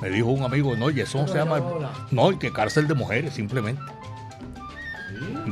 Me 0.00 0.10
dijo 0.10 0.28
un 0.28 0.44
amigo, 0.44 0.76
no, 0.76 0.90
y 0.90 1.00
eso 1.00 1.18
no 1.18 1.26
se 1.26 1.38
llama... 1.38 1.60
No, 2.10 2.38
que 2.38 2.52
cárcel 2.52 2.86
de 2.86 2.94
mujeres, 2.94 3.34
simplemente. 3.34 3.82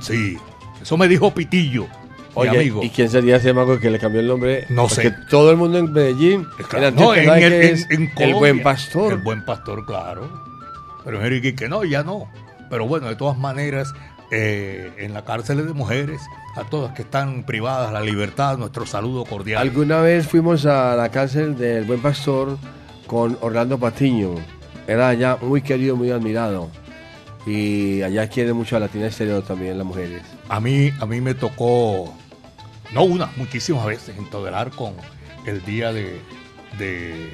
Sí, 0.02 0.36
eso 0.82 0.96
me 0.98 1.08
dijo 1.08 1.32
Pitillo. 1.32 1.86
Mi 2.34 2.40
Oye, 2.48 2.50
amigo. 2.50 2.82
¿y 2.82 2.90
quién 2.90 3.08
sería 3.08 3.36
ese 3.36 3.52
mago 3.52 3.78
que 3.78 3.90
le 3.90 3.98
cambió 3.98 4.20
el 4.20 4.26
nombre? 4.26 4.66
No 4.68 4.82
Porque 4.88 5.10
sé. 5.10 5.14
todo 5.30 5.50
el 5.50 5.56
mundo 5.56 5.78
en 5.78 5.92
Medellín, 5.92 6.46
Claro, 6.68 6.88
en 6.88 6.94
no, 6.96 7.14
el, 7.14 7.24
que 7.38 7.70
es 7.70 7.90
en 7.90 8.02
el 8.04 8.14
Colombia. 8.14 8.38
buen 8.38 8.62
pastor. 8.62 9.12
El 9.12 9.18
buen 9.20 9.44
pastor, 9.44 9.84
claro. 9.86 10.28
Pero 11.04 11.18
en 11.18 11.24
Enrique 11.24 11.54
que 11.54 11.68
no, 11.68 11.84
ya 11.84 12.02
no. 12.02 12.28
Pero 12.70 12.86
bueno, 12.88 13.08
de 13.08 13.16
todas 13.16 13.36
maneras, 13.38 13.92
eh, 14.30 14.92
en 14.98 15.12
la 15.14 15.24
cárcel 15.24 15.66
de 15.66 15.72
mujeres, 15.74 16.20
a 16.56 16.64
todas 16.64 16.94
que 16.94 17.02
están 17.02 17.44
privadas 17.44 17.92
la 17.92 18.00
libertad, 18.00 18.56
nuestro 18.58 18.86
saludo 18.86 19.24
cordial. 19.24 19.60
Alguna 19.60 20.00
vez 20.00 20.26
fuimos 20.26 20.64
a 20.66 20.96
la 20.96 21.10
cárcel 21.10 21.56
del 21.56 21.84
Buen 21.84 22.00
Pastor 22.00 22.56
con 23.06 23.36
Orlando 23.42 23.78
Patiño. 23.78 24.34
Era 24.86 25.08
allá 25.08 25.36
muy 25.40 25.62
querido, 25.62 25.94
muy 25.96 26.10
admirado. 26.10 26.70
Y 27.46 28.00
allá 28.02 28.26
quiere 28.28 28.54
mucho 28.54 28.76
a 28.76 28.80
Latina 28.80 29.06
Estéreo 29.06 29.42
también 29.42 29.76
las 29.76 29.86
mujeres. 29.86 30.22
A 30.48 30.60
mí, 30.60 30.90
a 30.98 31.04
mí 31.06 31.20
me 31.20 31.34
tocó, 31.34 32.14
no 32.94 33.02
una, 33.04 33.30
muchísimas 33.36 33.84
veces, 33.86 34.16
intolerar 34.16 34.70
con 34.70 34.94
el 35.46 35.64
día 35.64 35.92
de, 35.92 36.20
de 36.78 37.30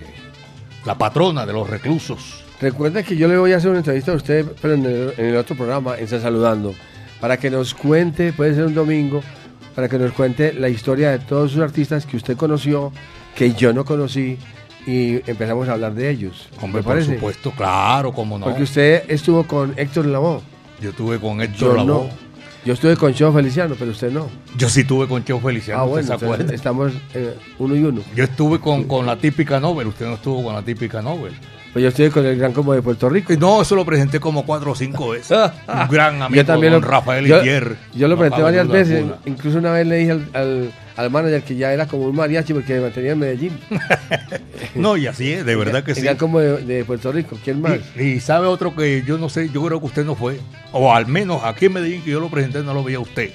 la 0.85 0.97
patrona 0.97 1.47
de 1.47 1.53
los 1.53 1.69
reclusos. 1.69 2.45
Recuerda 2.61 3.03
que 3.03 3.17
yo 3.17 3.29
le 3.29 3.39
voy 3.39 3.53
a 3.53 3.57
hacer 3.57 3.71
una 3.71 3.79
entrevista 3.79 4.13
a 4.13 4.17
usted, 4.17 4.47
pero 4.61 4.75
en 4.75 4.85
el, 4.85 5.15
en 5.17 5.27
el 5.27 5.37
otro 5.37 5.57
programa, 5.57 5.99
en 5.99 6.09
San 6.09 6.21
Saludando, 6.21 6.75
para 7.21 7.37
que 7.39 7.51
nos 7.51 7.75
cuente, 7.75 8.33
puede 8.33 8.55
ser 8.55 8.65
un 8.67 8.75
domingo, 8.75 9.23
para 9.75 9.89
que 9.89 9.99
nos 9.99 10.13
cuente 10.13 10.53
la 10.53 10.69
historia 10.69 11.11
de 11.11 11.21
todos 11.21 11.53
sus 11.53 11.61
artistas 11.63 12.05
que 12.05 12.17
usted 12.17 12.37
conoció, 12.37 12.93
que 13.35 13.53
yo 13.55 13.73
no 13.73 13.85
conocí, 13.85 14.39
y 14.87 15.17
empezamos 15.31 15.69
a 15.69 15.73
hablar 15.73 15.95
de 15.95 16.11
ellos. 16.11 16.49
Hombre, 16.61 16.81
¿Me 16.81 16.83
por 16.83 16.95
parece? 16.95 17.15
supuesto, 17.15 17.53
claro, 17.53 18.13
cómo 18.13 18.39
no. 18.39 18.47
Porque 18.47 18.63
usted 18.63 19.05
estuvo 19.09 19.47
con 19.47 19.75
Héctor 19.77 20.07
Lavoe. 20.07 20.41
Yo 20.81 20.91
estuve 20.91 21.19
con 21.19 21.41
Héctor 21.41 21.85
no. 21.85 22.09
Yo 22.65 22.75
estuve 22.75 22.97
con 22.97 23.15
Cheo 23.15 23.33
Feliciano, 23.33 23.75
pero 23.79 23.91
usted 23.91 24.11
no. 24.11 24.29
Yo 24.57 24.69
sí 24.69 24.81
estuve 24.81 25.09
con 25.09 25.25
Cheo 25.25 25.41
Feliciano, 25.41 25.81
ah, 25.81 25.85
¿usted 25.85 25.93
bueno, 26.03 26.19
se 26.19 26.25
acuerda? 26.25 26.55
estamos 26.55 26.93
eh, 27.15 27.35
uno 27.59 27.75
y 27.75 27.83
uno. 27.85 28.03
Yo 28.15 28.25
estuve 28.25 28.61
con, 28.61 28.85
con 28.85 29.07
la 29.07 29.17
típica 29.17 29.59
Nobel, 29.61 29.87
usted 29.89 30.07
no 30.07 30.15
estuvo 30.15 30.45
con 30.45 30.55
la 30.55 30.63
típica 30.63 31.01
Nobel. 31.01 31.33
Pues 31.73 31.85
yo 31.85 31.89
estuve 31.89 32.11
con 32.11 32.27
el 32.27 32.37
Gran 32.37 32.53
Combo 32.53 32.73
de 32.75 32.83
Puerto 32.83 33.09
Rico. 33.09 33.33
Y 33.33 33.37
No, 33.37 33.63
eso 33.63 33.77
lo 33.77 33.85
presenté 33.85 34.19
como 34.19 34.45
cuatro 34.45 34.73
o 34.73 34.75
cinco 34.75 35.11
veces. 35.11 35.39
Un 35.69 35.89
gran 35.89 36.21
amigo, 36.21 36.43
yo 36.43 36.45
también 36.45 36.73
don 36.73 36.83
lo, 36.83 36.89
Rafael 36.89 37.25
yo, 37.27 37.39
Itier. 37.39 37.77
yo 37.95 38.09
lo 38.09 38.19
presenté 38.19 38.43
varias 38.43 38.69
veces. 38.69 39.05
Incluso 39.25 39.59
una 39.59 39.73
vez 39.73 39.87
le 39.87 39.97
dije 39.97 40.11
al, 40.11 40.29
al, 40.35 40.73
al 41.01 41.11
manager 41.11 41.43
que 41.43 41.57
ya 41.57 41.73
era 41.73 41.87
como 41.87 42.05
un 42.05 42.17
mariachi 42.17 42.53
porque 42.55 42.75
me 42.75 42.81
mantenía 42.83 43.13
en 43.13 43.19
Medellín. 43.19 43.59
No, 44.75 44.97
y 44.97 45.07
así 45.07 45.33
es, 45.33 45.45
de 45.45 45.57
verdad 45.57 45.83
que 45.83 45.95
sí. 45.95 46.03
Gran 46.03 46.17
Combo 46.17 46.39
de, 46.39 46.63
de 46.63 46.85
Puerto 46.85 47.11
Rico. 47.11 47.37
¿Quién 47.43 47.61
más? 47.61 47.79
Y, 47.97 48.03
y 48.03 48.21
sabe 48.21 48.47
otro 48.47 48.77
que 48.77 49.03
yo 49.05 49.19
no 49.19 49.29
sé, 49.29 49.49
yo 49.49 49.65
creo 49.65 49.81
que 49.81 49.87
usted 49.87 50.05
no 50.05 50.15
fue, 50.15 50.39
o 50.71 50.95
al 50.95 51.07
menos 51.07 51.43
aquí 51.45 51.67
en 51.67 51.73
Medellín 51.73 52.03
que 52.03 52.11
yo 52.11 52.21
lo 52.21 52.29
presenté 52.29 52.63
no 52.63 52.75
lo 52.75 52.85
veía 52.85 53.01
usted. 53.01 53.31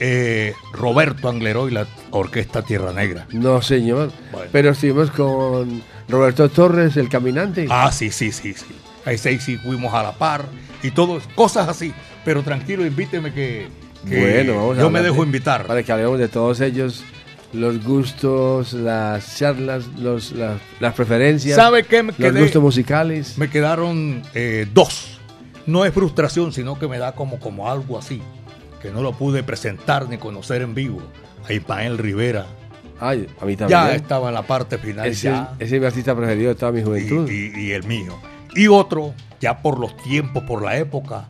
Eh, 0.00 0.54
Roberto 0.72 1.28
Angleró 1.28 1.68
y 1.68 1.72
la 1.72 1.86
Orquesta 2.10 2.62
Tierra 2.62 2.92
Negra. 2.92 3.26
No, 3.32 3.60
señor. 3.62 4.10
Bueno. 4.32 4.48
Pero 4.50 4.70
estuvimos 4.70 5.10
con 5.10 5.82
Roberto 6.08 6.48
Torres, 6.48 6.96
el 6.96 7.08
caminante. 7.08 7.66
Ah, 7.70 7.92
sí, 7.92 8.10
sí, 8.10 8.32
sí, 8.32 8.54
sí. 8.54 8.66
Ahí 9.04 9.18
sí, 9.18 9.38
sí 9.38 9.58
fuimos 9.58 9.92
a 9.94 10.02
la 10.02 10.12
par 10.12 10.44
y 10.82 10.90
todo, 10.90 11.20
cosas 11.34 11.68
así. 11.68 11.92
Pero 12.24 12.42
tranquilo, 12.42 12.86
invíteme 12.86 13.32
que 13.32 13.68
bueno, 14.04 14.56
vamos 14.56 14.78
a 14.78 14.80
yo 14.82 14.90
me 14.90 15.00
dejo 15.02 15.16
de- 15.16 15.22
invitar. 15.26 15.66
Para 15.66 15.82
que 15.82 15.92
hablemos 15.92 16.18
de 16.18 16.28
todos 16.28 16.60
ellos. 16.60 17.04
Los 17.52 17.84
gustos, 17.84 18.72
las 18.72 19.36
charlas, 19.36 19.84
los, 19.98 20.32
las, 20.32 20.58
las 20.80 20.94
preferencias. 20.94 21.54
¿Sabe 21.54 21.82
qué? 21.84 22.02
Me 22.02 22.12
Los 22.16 22.32
quedé- 22.32 22.40
gustos 22.40 22.62
musicales. 22.62 23.36
Me 23.36 23.50
quedaron 23.50 24.22
eh, 24.34 24.66
dos. 24.72 25.18
No 25.66 25.84
es 25.84 25.92
frustración, 25.92 26.52
sino 26.54 26.78
que 26.78 26.88
me 26.88 26.96
da 26.98 27.12
como, 27.14 27.38
como 27.38 27.70
algo 27.70 27.98
así. 27.98 28.22
Que 28.80 28.90
no 28.90 29.02
lo 29.02 29.12
pude 29.12 29.42
presentar 29.42 30.08
ni 30.08 30.16
conocer 30.16 30.62
en 30.62 30.74
vivo. 30.74 31.02
A 31.46 31.52
Ismael 31.52 31.98
Rivera. 31.98 32.46
Ay, 32.98 33.26
a 33.40 33.44
mí 33.44 33.54
también. 33.54 33.80
Ya 33.80 33.94
estaba 33.96 34.28
en 34.28 34.34
la 34.34 34.42
parte 34.42 34.78
final. 34.78 35.06
Ese, 35.06 35.24
ya. 35.28 35.52
ese 35.58 35.74
es 35.76 35.80
mi 35.80 35.86
artista 35.86 36.16
preferido 36.16 36.48
de 36.48 36.54
toda 36.54 36.72
mi 36.72 36.80
y, 36.80 36.84
juventud. 36.84 37.30
y- 37.30 37.52
y 37.66 37.72
el 37.72 37.82
mío. 37.84 38.18
Y 38.54 38.66
otro, 38.68 39.12
ya 39.40 39.60
por 39.60 39.78
los 39.78 39.94
tiempos, 39.98 40.42
por 40.44 40.62
la 40.62 40.78
época, 40.78 41.28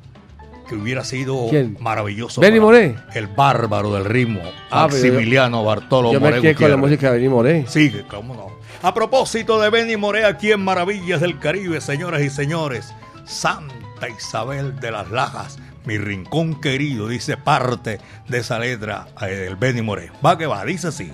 que 0.69 0.75
hubiera 0.75 1.05
sido 1.05 1.47
¿Quién? 1.51 1.77
maravilloso. 1.81 2.41
Benny 2.41 2.61
Moré. 2.61 2.97
El 3.15 3.27
bárbaro 3.27 3.93
del 3.95 4.05
ritmo. 4.05 4.41
Ah, 4.71 4.87
pero 4.91 5.03
yo- 5.03 5.13
Maximiliano 5.13 5.65
Bartolo 5.65 6.13
Yo 6.13 6.21
me 6.21 6.29
Moré 6.31 6.41
quedé 6.43 6.55
con 6.55 6.71
la 6.71 6.77
música 6.77 7.11
de 7.11 7.19
Benny 7.19 7.29
Moré. 7.29 7.65
Sí, 7.69 7.93
cómo 8.09 8.35
no. 8.35 8.47
A 8.83 8.93
propósito 8.95 9.61
de 9.61 9.71
Benny 9.71 9.97
Moré 9.97 10.25
aquí 10.25 10.51
en 10.53 10.61
Maravillas 10.65 11.21
del 11.21 11.39
Caribe, 11.39 11.81
señoras 11.81 12.23
y 12.23 12.31
señores, 12.31 12.93
Santa 13.25 14.09
Isabel 14.09 14.79
de 14.81 14.91
las 14.91 15.11
Lajas, 15.11 15.59
Mi 15.85 15.99
rincón 15.99 16.61
querido, 16.61 17.09
dice 17.09 17.37
parte 17.37 17.99
de 18.29 18.39
esa 18.39 18.59
letra 18.61 19.09
eh, 19.21 19.27
del 19.27 19.57
Benny 19.57 19.83
Moré. 19.83 20.11
Va 20.25 20.39
que 20.39 20.47
va, 20.47 20.65
dice 20.65 20.89
así. 20.89 21.13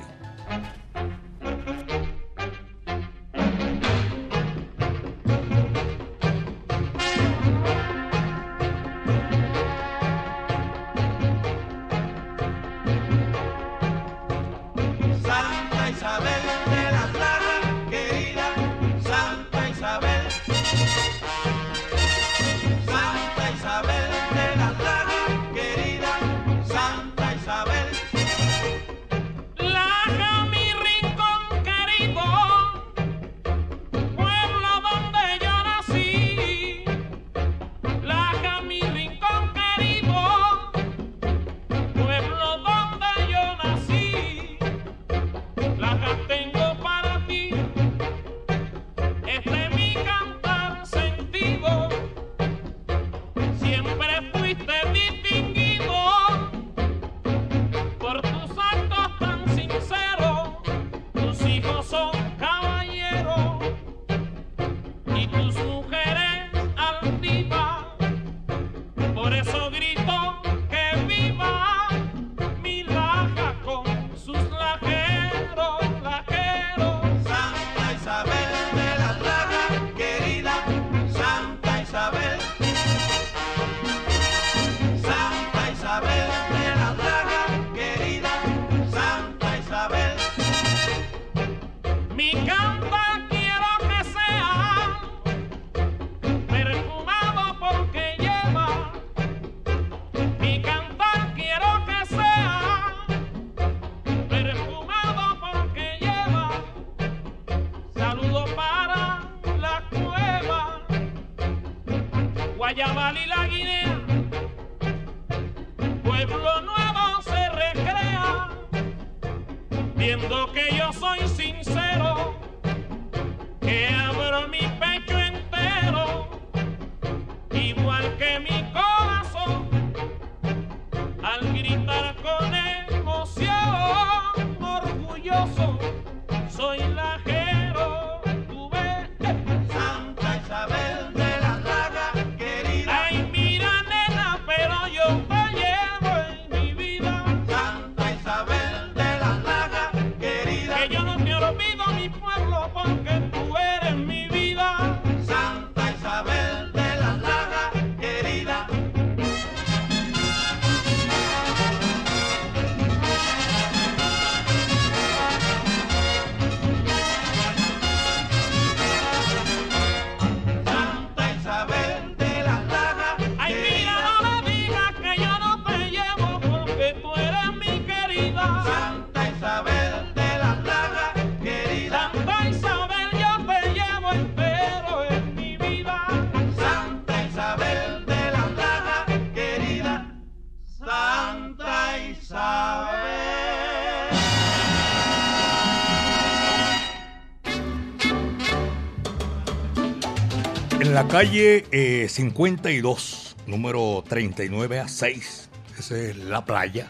La 200.98 201.06
calle 201.06 201.64
eh, 201.70 202.08
52, 202.08 203.36
número 203.46 204.02
39 204.08 204.80
a 204.80 204.88
6, 204.88 205.48
esa 205.78 205.96
es 205.96 206.16
la 206.16 206.44
playa, 206.44 206.88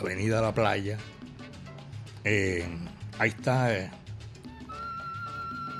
Avenida 0.00 0.40
La 0.40 0.52
Playa. 0.52 0.98
Eh, 2.24 2.66
ahí 3.20 3.28
está 3.28 3.72
eh, 3.78 3.92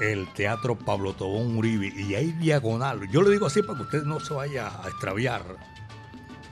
el 0.01 0.33
Teatro 0.35 0.79
Pablo 0.79 1.14
Tobón 1.14 1.57
Uribe 1.57 1.93
y 1.97 2.14
hay 2.14 2.31
diagonal. 2.31 3.11
Yo 3.11 3.22
le 3.22 3.31
digo 3.31 3.47
así 3.47 3.61
para 3.61 3.79
que 3.79 3.83
usted 3.87 4.05
no 4.05 4.20
se 4.20 4.33
vaya 4.33 4.68
a 4.85 4.87
extraviar. 4.87 5.43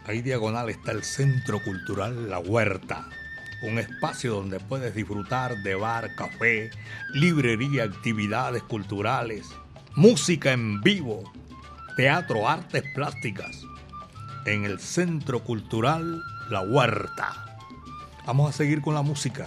Ahí 0.07 0.23
diagonal 0.23 0.71
está 0.71 0.91
el 0.91 1.05
Centro 1.05 1.63
Cultural 1.63 2.29
La 2.29 2.41
Huerta, 2.41 3.09
un 3.63 3.79
espacio 3.79 4.35
donde 4.35 4.59
puedes 4.59 4.93
disfrutar 4.93 5.57
de 5.63 5.77
bar, 5.77 6.17
café, 6.17 6.73
librería, 7.13 7.85
actividades 7.85 8.65
culturales, 8.65 9.47
música 9.97 10.53
en 10.53 10.81
vivo, 10.81 11.23
teatro, 11.97 12.49
artes 12.49 12.83
plásticas, 12.95 13.63
en 14.45 14.65
el 14.65 14.81
Centro 14.81 15.45
Cultural 15.45 16.21
La 16.51 16.63
Huerta. 16.63 17.57
Vamos 18.27 18.51
a 18.51 18.53
seguir 18.53 18.83
con 18.83 18.95
la 18.95 19.03
música. 19.03 19.47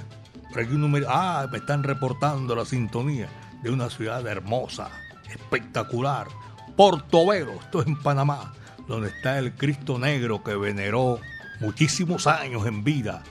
Aquí 0.55 0.73
un 0.73 0.81
número. 0.81 1.07
Ah, 1.09 1.47
me 1.51 1.57
están 1.57 1.83
reportando 1.83 2.55
la 2.55 2.65
sintonía 2.65 3.29
de 3.61 3.69
una 3.69 3.89
ciudad 3.89 4.25
hermosa, 4.25 4.89
espectacular. 5.29 6.27
Portobelo, 6.75 7.53
esto 7.53 7.81
es 7.81 7.87
en 7.87 7.97
Panamá, 7.97 8.53
donde 8.87 9.09
está 9.09 9.37
el 9.39 9.53
Cristo 9.53 9.99
Negro 9.99 10.43
que 10.43 10.55
veneró 10.55 11.19
muchísimos 11.59 12.25
años 12.25 12.65
en 12.65 12.83
vida. 12.83 13.23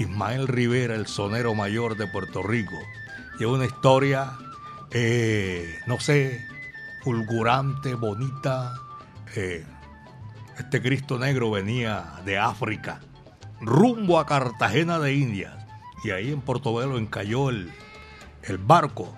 Ismael 0.00 0.48
Rivera, 0.48 0.96
el 0.96 1.06
sonero 1.06 1.54
mayor 1.54 1.96
de 1.96 2.08
Puerto 2.08 2.42
Rico. 2.42 2.76
Lleva 3.38 3.52
una 3.52 3.66
historia, 3.66 4.32
eh, 4.92 5.78
no 5.86 6.00
sé, 6.00 6.46
fulgurante, 7.02 7.94
bonita. 7.94 8.74
eh, 9.36 9.64
este 10.58 10.82
Cristo 10.82 11.18
Negro 11.18 11.50
venía 11.50 12.20
de 12.26 12.36
África, 12.38 13.00
rumbo 13.60 14.18
a 14.18 14.26
Cartagena 14.26 14.98
de 14.98 15.14
Indias. 15.14 15.54
Y 16.04 16.10
ahí 16.10 16.30
en 16.32 16.40
Portobelo 16.42 16.98
encalló 16.98 17.50
el, 17.50 17.70
el 18.42 18.58
barco. 18.58 19.14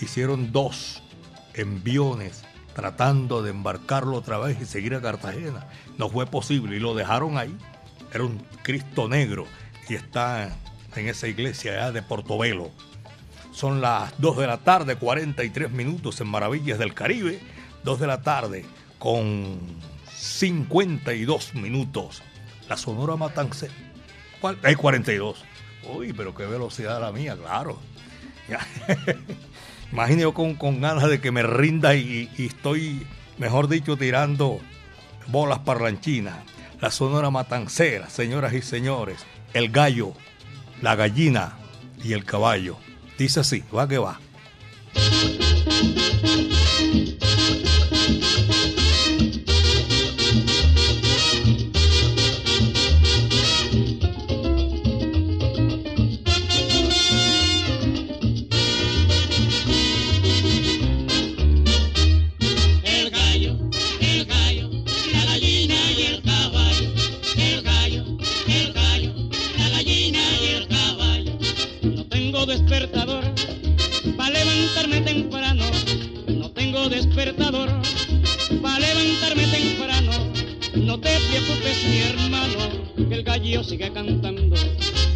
Hicieron 0.00 0.52
dos 0.52 1.02
enviones 1.54 2.44
tratando 2.74 3.42
de 3.42 3.50
embarcarlo 3.50 4.16
otra 4.16 4.38
vez 4.38 4.60
y 4.60 4.66
seguir 4.66 4.94
a 4.94 5.00
Cartagena. 5.00 5.66
No 5.98 6.08
fue 6.08 6.26
posible 6.26 6.76
y 6.76 6.80
lo 6.80 6.94
dejaron 6.94 7.38
ahí. 7.38 7.56
Era 8.12 8.24
un 8.24 8.38
Cristo 8.62 9.08
negro 9.08 9.46
y 9.88 9.94
está 9.94 10.56
en 10.94 11.08
esa 11.08 11.28
iglesia 11.28 11.92
de 11.92 12.02
Portobelo. 12.02 12.70
Son 13.56 13.80
las 13.80 14.12
2 14.20 14.36
de 14.36 14.46
la 14.46 14.58
tarde, 14.58 14.96
43 14.96 15.70
minutos 15.70 16.20
en 16.20 16.28
Maravillas 16.28 16.78
del 16.78 16.92
Caribe. 16.92 17.40
2 17.84 18.00
de 18.00 18.06
la 18.06 18.20
tarde 18.20 18.66
con 18.98 19.58
52 20.14 21.54
minutos. 21.54 22.22
La 22.68 22.76
Sonora 22.76 23.16
Matancera. 23.16 23.72
¿Cuál? 24.42 24.58
Hay 24.62 24.74
42. 24.74 25.42
Uy, 25.94 26.12
pero 26.12 26.34
qué 26.34 26.44
velocidad 26.44 27.00
la 27.00 27.12
mía, 27.12 27.34
claro. 27.34 27.78
Imagino 29.90 30.20
yo 30.20 30.34
con, 30.34 30.56
con 30.56 30.82
ganas 30.82 31.08
de 31.08 31.22
que 31.22 31.32
me 31.32 31.42
rinda 31.42 31.94
y, 31.96 32.28
y 32.36 32.48
estoy, 32.48 33.06
mejor 33.38 33.68
dicho, 33.68 33.96
tirando 33.96 34.60
bolas 35.28 35.60
parlanchinas. 35.60 36.36
La 36.82 36.90
Sonora 36.90 37.30
Matancera, 37.30 38.10
señoras 38.10 38.52
y 38.52 38.60
señores. 38.60 39.24
El 39.54 39.70
gallo, 39.70 40.12
la 40.82 40.94
gallina 40.94 41.56
y 42.04 42.12
el 42.12 42.26
caballo. 42.26 42.76
Dice 43.18 43.40
así, 43.40 43.64
va 43.74 43.88
que 43.88 43.98
va. 43.98 44.18
No 80.96 81.02
te 81.02 81.10
preocupes, 81.28 81.84
mi 81.90 81.98
hermano, 81.98 83.06
que 83.06 83.16
el 83.16 83.22
gallo 83.22 83.62
sigue 83.62 83.92
cantando. 83.92 84.56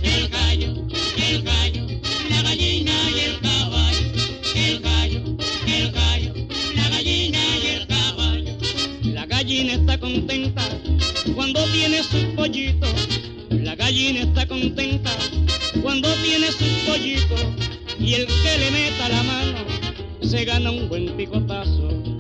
El 0.03 0.29
gallo, 0.29 0.75
el 1.17 1.43
gallo, 1.43 1.87
la 2.29 2.43
gallina 2.43 2.93
y 3.09 3.21
el 3.21 3.41
caballo. 3.41 4.07
El 4.55 4.81
gallo, 4.81 5.23
el 5.67 5.91
gallo, 5.91 6.35
la 6.75 6.89
gallina 6.91 7.39
y 7.57 7.67
el 7.69 7.87
caballo. 7.87 8.57
La 9.05 9.25
gallina 9.25 9.73
está 9.73 9.99
contenta 9.99 10.69
cuando 11.35 11.65
tiene 11.73 12.03
sus 12.03 12.25
pollitos. 12.37 13.09
La 13.49 13.75
gallina 13.75 14.21
está 14.21 14.47
contenta 14.47 15.17
cuando 15.81 16.13
tiene 16.23 16.49
sus 16.53 16.69
pollitos. 16.87 17.41
Y 17.99 18.17
el 18.17 18.27
que 18.27 18.59
le 18.59 18.71
meta 18.71 19.09
la 19.09 19.23
mano 19.23 19.59
se 20.21 20.45
gana 20.45 20.73
un 20.73 20.91
buen 20.91 21.17
picotazo. 21.17 22.20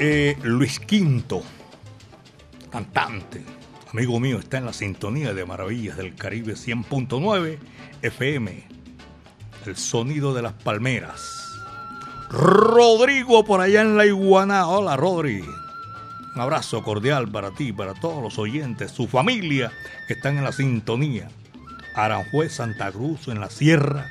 Eh, 0.00 0.36
Luis 0.44 0.78
Quinto, 0.78 1.42
cantante, 2.70 3.42
amigo 3.92 4.20
mío, 4.20 4.38
está 4.38 4.58
en 4.58 4.66
la 4.66 4.72
sintonía 4.72 5.34
de 5.34 5.44
Maravillas 5.44 5.96
del 5.96 6.14
Caribe 6.14 6.52
100.9 6.52 7.58
FM. 8.02 8.64
El 9.66 9.76
sonido 9.76 10.34
de 10.34 10.42
las 10.42 10.52
palmeras. 10.52 11.48
Rodrigo 12.30 13.44
por 13.44 13.60
allá 13.60 13.80
en 13.80 13.96
la 13.96 14.06
iguana. 14.06 14.68
Hola, 14.68 14.96
Rodri. 14.96 15.40
Un 15.40 16.40
abrazo 16.40 16.84
cordial 16.84 17.28
para 17.28 17.50
ti, 17.50 17.72
para 17.72 17.94
todos 17.94 18.22
los 18.22 18.38
oyentes, 18.38 18.92
su 18.92 19.08
familia 19.08 19.72
que 20.06 20.14
están 20.14 20.38
en 20.38 20.44
la 20.44 20.52
sintonía. 20.52 21.28
Aranjuez, 21.96 22.52
Santa 22.52 22.92
Cruz, 22.92 23.26
en 23.26 23.40
la 23.40 23.50
Sierra, 23.50 24.06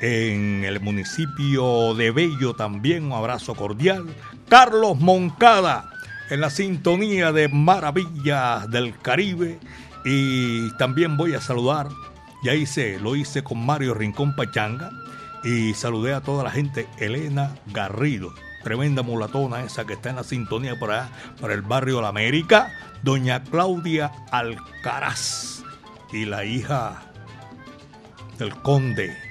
en 0.00 0.64
el 0.64 0.80
municipio 0.80 1.94
de 1.94 2.10
Bello 2.10 2.54
también, 2.54 3.04
un 3.04 3.12
abrazo 3.12 3.54
cordial. 3.54 4.06
Carlos 4.50 4.98
Moncada, 4.98 5.88
en 6.28 6.40
la 6.40 6.50
sintonía 6.50 7.30
de 7.30 7.48
Maravillas 7.48 8.68
del 8.68 8.98
Caribe. 8.98 9.60
Y 10.04 10.76
también 10.76 11.16
voy 11.16 11.34
a 11.34 11.40
saludar, 11.40 11.88
ya 12.42 12.52
hice, 12.54 12.98
lo 12.98 13.14
hice 13.14 13.44
con 13.44 13.64
Mario 13.64 13.94
Rincón 13.94 14.34
Pachanga. 14.34 14.90
Y 15.44 15.72
saludé 15.74 16.14
a 16.14 16.20
toda 16.20 16.42
la 16.42 16.50
gente, 16.50 16.88
Elena 16.98 17.54
Garrido, 17.66 18.34
tremenda 18.64 19.02
mulatona 19.02 19.62
esa 19.62 19.84
que 19.84 19.92
está 19.92 20.10
en 20.10 20.16
la 20.16 20.24
sintonía 20.24 20.72
allá, 20.72 21.10
por 21.40 21.52
el 21.52 21.62
barrio 21.62 22.02
La 22.02 22.08
América. 22.08 22.72
Doña 23.04 23.44
Claudia 23.44 24.10
Alcaraz 24.32 25.62
y 26.12 26.24
la 26.24 26.44
hija 26.44 27.04
del 28.36 28.52
conde. 28.56 29.29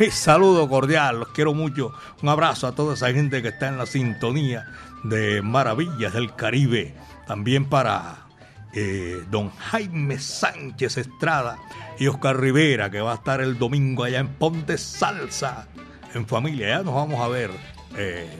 Saludo 0.10 0.68
cordial, 0.68 1.20
los 1.20 1.28
quiero 1.28 1.52
mucho. 1.52 1.92
Un 2.22 2.28
abrazo 2.28 2.66
a 2.66 2.72
toda 2.72 2.94
esa 2.94 3.12
gente 3.12 3.42
que 3.42 3.48
está 3.48 3.68
en 3.68 3.76
la 3.76 3.86
sintonía 3.86 4.66
de 5.04 5.42
Maravillas 5.42 6.14
del 6.14 6.34
Caribe. 6.34 6.94
También 7.26 7.66
para 7.66 8.26
eh, 8.72 9.22
don 9.30 9.50
Jaime 9.50 10.18
Sánchez 10.18 10.96
Estrada 10.96 11.58
y 11.98 12.06
Oscar 12.06 12.40
Rivera, 12.40 12.90
que 12.90 13.00
va 13.00 13.12
a 13.12 13.16
estar 13.16 13.40
el 13.42 13.58
domingo 13.58 14.04
allá 14.04 14.20
en 14.20 14.28
Ponte 14.28 14.78
Salsa, 14.78 15.68
en 16.14 16.26
familia. 16.26 16.68
Ya 16.68 16.82
nos 16.82 16.94
vamos 16.94 17.20
a 17.20 17.28
ver 17.28 17.50
eh, 17.96 18.30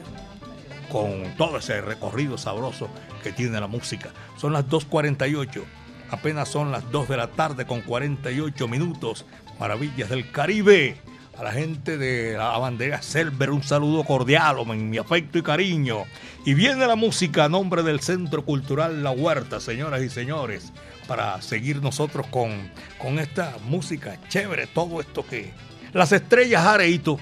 con 0.91 1.37
todo 1.37 1.59
ese 1.59 1.83
recorrido 1.83 2.39
sabroso 2.39 2.89
que 3.23 3.33
tiene 3.33 3.61
la 3.61 3.67
música. 3.67 4.11
Son 4.39 4.55
las 4.55 4.67
2.48. 4.67 5.63
Apenas 6.11 6.49
son 6.49 6.73
las 6.73 6.91
2 6.91 7.09
de 7.09 7.17
la 7.19 7.29
tarde 7.29 7.67
con 7.67 7.83
48 7.83 8.67
minutos. 8.67 9.27
Maravillas 9.59 10.09
del 10.09 10.31
Caribe. 10.31 11.10
A 11.41 11.43
la 11.43 11.53
gente 11.53 11.97
de 11.97 12.37
la 12.37 12.59
bandera 12.59 13.01
Selver 13.01 13.51
un 13.51 13.63
saludo 13.63 14.05
cordial, 14.05 14.57
mi 14.77 14.99
afecto 14.99 15.39
y 15.39 15.43
cariño. 15.43 16.05
Y 16.45 16.53
viene 16.53 16.87
la 16.87 16.97
música 16.97 17.47
a 17.47 17.49
nombre 17.49 17.83
del 17.83 18.01
Centro 18.01 18.45
Cultural 18.45 19.03
La 19.03 19.11
Huerta, 19.11 19.59
señoras 19.59 20.03
y 20.03 20.11
señores. 20.11 20.71
para 21.09 21.41
seguir 21.41 21.81
nosotros 21.81 22.27
con, 22.27 22.71
con 22.99 23.19
esta 23.19 23.57
música 23.65 24.19
chévere, 24.29 24.67
todo 24.67 25.01
esto 25.01 25.25
que... 25.27 25.51
Las 25.95 26.13
Estrellas 26.13 26.67
Areito, 26.67 27.19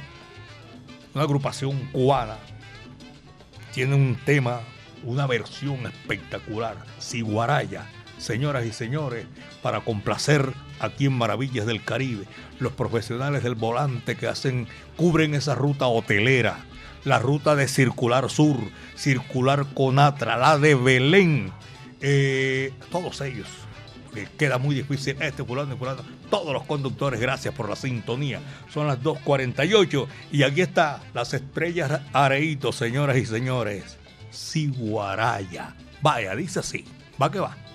una 1.14 1.22
agrupación 1.22 1.78
cubana, 1.92 2.38
tiene 3.72 3.94
un 3.94 4.18
tema, 4.24 4.62
una 5.04 5.28
versión 5.28 5.86
espectacular, 5.86 6.76
Siguaraya. 6.98 7.86
Señoras 8.18 8.66
y 8.66 8.72
señores, 8.72 9.26
para 9.62 9.80
complacer 9.80 10.52
aquí 10.80 11.06
en 11.06 11.12
Maravillas 11.12 11.66
del 11.66 11.84
Caribe, 11.84 12.24
los 12.58 12.72
profesionales 12.72 13.44
del 13.44 13.54
volante 13.54 14.16
que 14.16 14.26
hacen, 14.26 14.66
cubren 14.96 15.34
esa 15.34 15.54
ruta 15.54 15.86
hotelera, 15.86 16.66
la 17.04 17.20
ruta 17.20 17.54
de 17.54 17.68
Circular 17.68 18.28
Sur, 18.28 18.56
Circular 18.96 19.66
Conatra, 19.72 20.36
la 20.36 20.58
de 20.58 20.74
Belén, 20.74 21.52
eh, 22.00 22.72
todos 22.90 23.20
ellos. 23.20 23.48
que 24.14 24.26
queda 24.36 24.58
muy 24.58 24.74
difícil 24.74 25.16
este 25.20 25.44
fulano 25.44 25.74
y. 25.74 26.02
Todos 26.30 26.52
los 26.52 26.64
conductores, 26.64 27.20
gracias 27.20 27.54
por 27.54 27.68
la 27.68 27.76
sintonía. 27.76 28.40
Son 28.72 28.86
las 28.86 29.00
2.48 29.00 30.06
y 30.32 30.42
aquí 30.42 30.62
está 30.62 31.02
las 31.14 31.34
estrellas 31.34 32.00
Areito, 32.12 32.72
señoras 32.72 33.16
y 33.16 33.26
señores. 33.26 33.98
Siguaraya. 34.30 35.76
Vaya, 36.00 36.34
dice 36.34 36.60
así. 36.60 36.84
Va 37.20 37.30
que 37.30 37.38
va. 37.38 37.67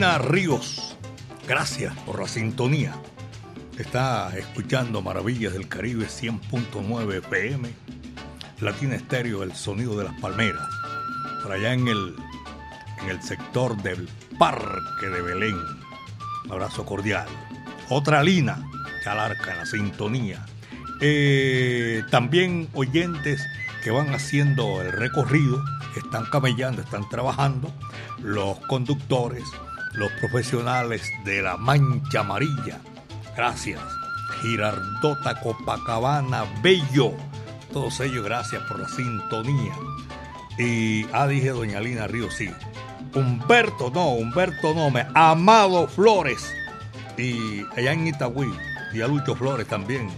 Ríos, 0.00 0.96
gracias 1.46 1.94
por 2.06 2.20
la 2.20 2.26
sintonía. 2.26 2.94
Está 3.78 4.34
escuchando 4.34 5.02
Maravillas 5.02 5.52
del 5.52 5.68
Caribe 5.68 6.06
100.9 6.06 7.18
FM, 7.18 7.68
Latina 8.60 8.94
Estéreo, 8.94 9.42
el 9.42 9.54
sonido 9.54 9.98
de 9.98 10.04
las 10.04 10.18
palmeras, 10.18 10.66
por 11.42 11.52
allá 11.52 11.74
en 11.74 11.86
el, 11.86 12.16
en 13.02 13.10
el 13.10 13.22
sector 13.22 13.76
del 13.82 14.08
Parque 14.38 15.06
de 15.12 15.20
Belén. 15.20 15.58
Un 16.46 16.52
abrazo 16.52 16.86
cordial. 16.86 17.28
Otra 17.90 18.22
Lina, 18.22 18.58
Calarca 19.04 19.52
en 19.52 19.58
la 19.58 19.66
sintonía. 19.66 20.46
Eh, 21.02 22.04
también 22.10 22.70
oyentes 22.72 23.46
que 23.84 23.90
van 23.90 24.14
haciendo 24.14 24.80
el 24.80 24.92
recorrido, 24.92 25.62
están 25.94 26.24
camellando, 26.24 26.80
están 26.80 27.06
trabajando, 27.10 27.70
los 28.22 28.58
conductores, 28.60 29.44
los 29.92 30.10
profesionales 30.12 31.02
de 31.24 31.42
la 31.42 31.56
Mancha 31.56 32.20
Amarilla. 32.20 32.80
Gracias. 33.36 33.80
Girardota, 34.42 35.40
Copacabana, 35.40 36.44
Bello. 36.62 37.12
Todos 37.72 38.00
ellos, 38.00 38.24
gracias 38.24 38.62
por 38.64 38.80
la 38.80 38.88
sintonía. 38.88 39.72
Y, 40.58 41.06
ah, 41.12 41.26
dije 41.26 41.50
Doña 41.50 41.80
Lina 41.80 42.06
Río, 42.06 42.30
sí. 42.30 42.50
Humberto, 43.14 43.90
no, 43.90 44.10
Humberto 44.10 44.74
no, 44.74 44.90
me, 44.90 45.06
Amado 45.14 45.88
Flores. 45.88 46.54
y 47.16 47.62
allá 47.76 47.92
en 47.92 48.06
Itagüí, 48.06 48.52
y 48.92 49.02
a 49.02 49.08
Flores 49.36 49.66
también, 49.66 50.08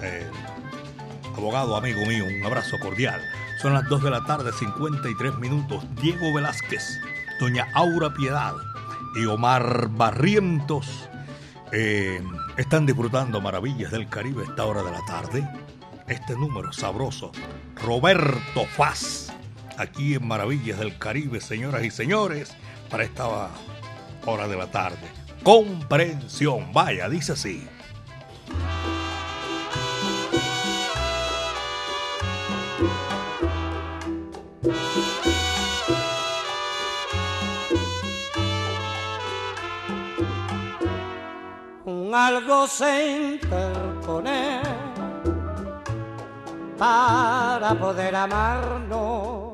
eh, 0.00 0.28
abogado 1.36 1.76
amigo 1.76 2.00
mío, 2.06 2.24
un 2.24 2.46
abrazo 2.46 2.78
cordial. 2.78 3.20
Son 3.60 3.74
las 3.74 3.88
2 3.88 4.04
de 4.04 4.10
la 4.10 4.24
tarde, 4.24 4.52
53 4.52 5.36
minutos. 5.36 5.84
Diego 6.00 6.32
Velázquez, 6.32 6.98
doña 7.40 7.68
Aura 7.74 8.12
Piedad 8.14 8.54
y 9.14 9.24
Omar 9.26 9.88
Barrientos 9.88 11.08
eh, 11.72 12.20
están 12.56 12.86
disfrutando 12.86 13.40
maravillas 13.40 13.90
del 13.92 14.08
Caribe 14.08 14.42
a 14.42 14.50
esta 14.50 14.64
hora 14.64 14.82
de 14.82 14.90
la 14.90 15.04
tarde. 15.04 15.48
Este 16.08 16.34
número 16.34 16.72
sabroso, 16.72 17.30
Roberto 17.76 18.66
Faz, 18.76 19.32
aquí 19.76 20.14
en 20.14 20.26
Maravillas 20.26 20.78
del 20.78 20.98
Caribe, 20.98 21.40
señoras 21.40 21.84
y 21.84 21.90
señores, 21.90 22.52
para 22.90 23.04
esta 23.04 23.50
hora 24.26 24.48
de 24.48 24.56
la 24.56 24.70
tarde. 24.70 25.06
Comprensión, 25.42 26.72
vaya, 26.72 27.08
dice 27.08 27.32
así. 27.32 27.66
Algo 42.14 42.66
se 42.66 43.36
interpone 43.36 44.60
para 46.78 47.74
poder 47.74 48.16
amarnos. 48.16 49.50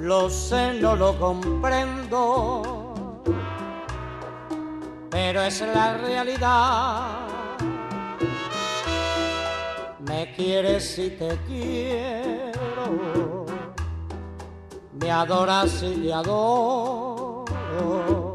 Lo 0.00 0.28
sé, 0.28 0.74
no 0.80 0.96
lo 0.96 1.16
comprendo, 1.18 2.62
pero 5.10 5.42
es 5.42 5.60
la 5.60 5.98
realidad. 5.98 7.18
Me 10.00 10.34
quieres 10.34 10.98
y 10.98 11.10
te 11.10 11.38
quiero, 11.46 13.46
me 15.00 15.10
adoras 15.10 15.82
y 15.82 16.02
te 16.02 16.12
adoro 16.12 18.27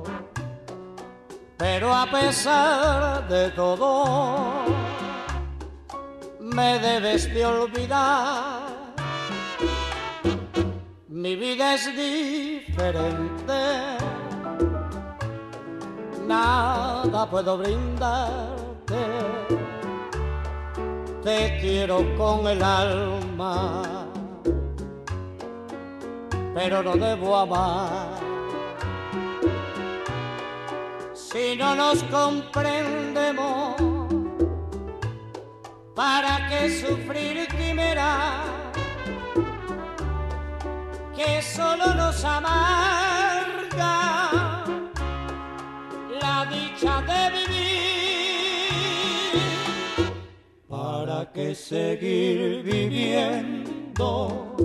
pero 1.57 1.93
a 1.93 2.05
pesar 2.09 3.27
de 3.27 3.49
todo, 3.51 4.63
me 6.39 6.79
debes 6.79 7.33
de 7.33 7.45
olvidar. 7.45 8.63
Mi 11.07 11.35
vida 11.35 11.75
es 11.75 11.85
diferente, 11.95 13.53
nada 16.27 17.29
puedo 17.29 17.57
brindarte. 17.57 18.63
Te 21.23 21.57
quiero 21.61 22.03
con 22.17 22.45
el 22.47 22.61
alma, 22.61 23.83
pero 26.53 26.83
no 26.83 26.95
debo 26.95 27.37
amar. 27.37 28.32
Si 31.33 31.55
no 31.55 31.73
nos 31.73 32.03
comprendemos, 32.03 33.75
¿para 35.95 36.47
qué 36.47 36.69
sufrir 36.69 37.47
quimera? 37.47 38.43
Que 41.15 41.41
solo 41.41 41.95
nos 41.95 42.23
amarga 42.23 43.95
la 46.21 46.45
dicha 46.51 47.01
de 47.01 47.31
vivir. 47.37 48.69
¿Para 50.69 51.31
qué 51.31 51.55
seguir 51.55 52.61
viviendo 52.61 54.55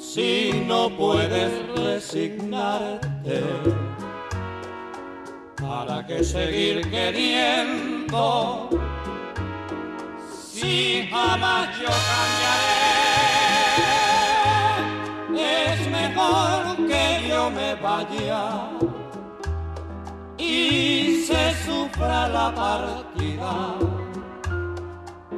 si 0.00 0.64
no 0.66 0.88
puedes 0.96 1.52
resignarte? 1.76 3.42
¿Para 5.68 6.06
qué 6.06 6.22
seguir 6.22 6.88
queriendo 6.90 8.70
si 10.30 11.08
jamás 11.10 11.68
yo 11.80 11.88
cambiaré? 12.08 12.86
Es 15.72 15.90
mejor 15.90 16.76
que 16.86 17.28
yo 17.28 17.50
me 17.50 17.74
vaya 17.74 18.70
y 20.38 21.24
se 21.26 21.54
sufra 21.64 22.28
la 22.28 22.54
partida, 22.54 23.74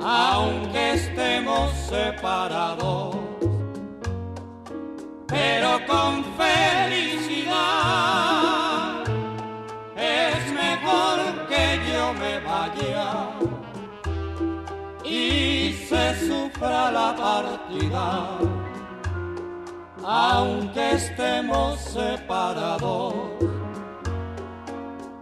aunque 0.05 0.93
estemos 0.93 1.73
separados, 1.89 3.17
pero 5.27 5.81
con 5.87 6.23
felicidad 6.37 8.28
me 12.19 12.41
vaya 12.41 13.31
y 15.05 15.73
se 15.89 16.27
sufra 16.27 16.91
la 16.91 17.15
partida, 17.17 18.39
aunque 20.05 20.93
estemos 20.93 21.81
separados, 21.81 23.15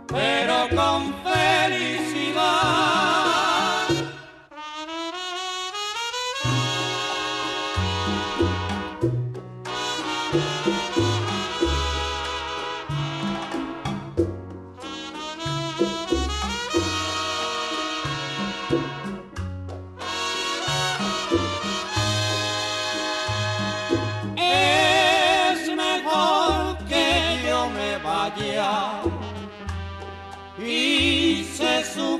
pero 0.08 0.68
con 0.74 1.14
felicidad. 1.22 3.05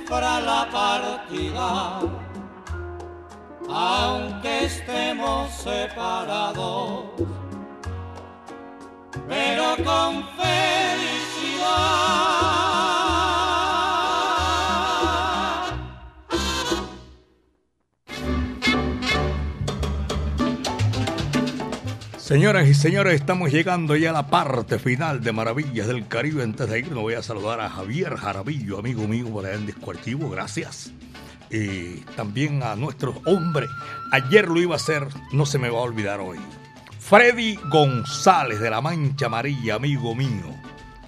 Sufra 0.07 0.41
la 0.41 0.69
partida, 0.71 2.01
aunque 3.69 4.65
estemos 4.65 5.51
separados, 5.53 7.07
pero 9.29 9.77
con 9.85 10.25
felicidad. 10.37 10.76
Señoras 22.37 22.69
y 22.69 22.75
señores, 22.75 23.15
estamos 23.15 23.51
llegando 23.51 23.97
ya 23.97 24.11
a 24.11 24.13
la 24.13 24.27
parte 24.27 24.79
final 24.79 25.23
de 25.23 25.33
Maravillas 25.33 25.87
del 25.87 26.07
Caribe. 26.07 26.43
Antes 26.43 26.69
de 26.69 26.81
irnos 26.81 27.01
voy 27.01 27.15
a 27.15 27.23
saludar 27.23 27.61
a 27.63 27.71
Javier 27.71 28.15
Jarabillo, 28.15 28.79
amigo 28.79 29.09
mío 29.09 29.27
por 29.31 29.47
allá 29.47 29.55
en 29.55 29.65
Descuartivo, 29.65 30.29
gracias. 30.29 30.93
Y 31.51 32.01
también 32.15 32.63
a 32.63 32.77
nuestro 32.77 33.23
hombre, 33.25 33.65
ayer 34.13 34.49
lo 34.49 34.61
iba 34.61 34.75
a 34.75 34.77
hacer, 34.77 35.09
no 35.33 35.47
se 35.47 35.59
me 35.59 35.71
va 35.71 35.79
a 35.79 35.85
olvidar 35.85 36.21
hoy. 36.21 36.37
Freddy 36.99 37.59
González 37.71 38.61
de 38.61 38.69
la 38.69 38.83
Mancha 38.83 39.27
Amarilla, 39.27 39.77
amigo 39.77 40.15
mío. 40.15 40.55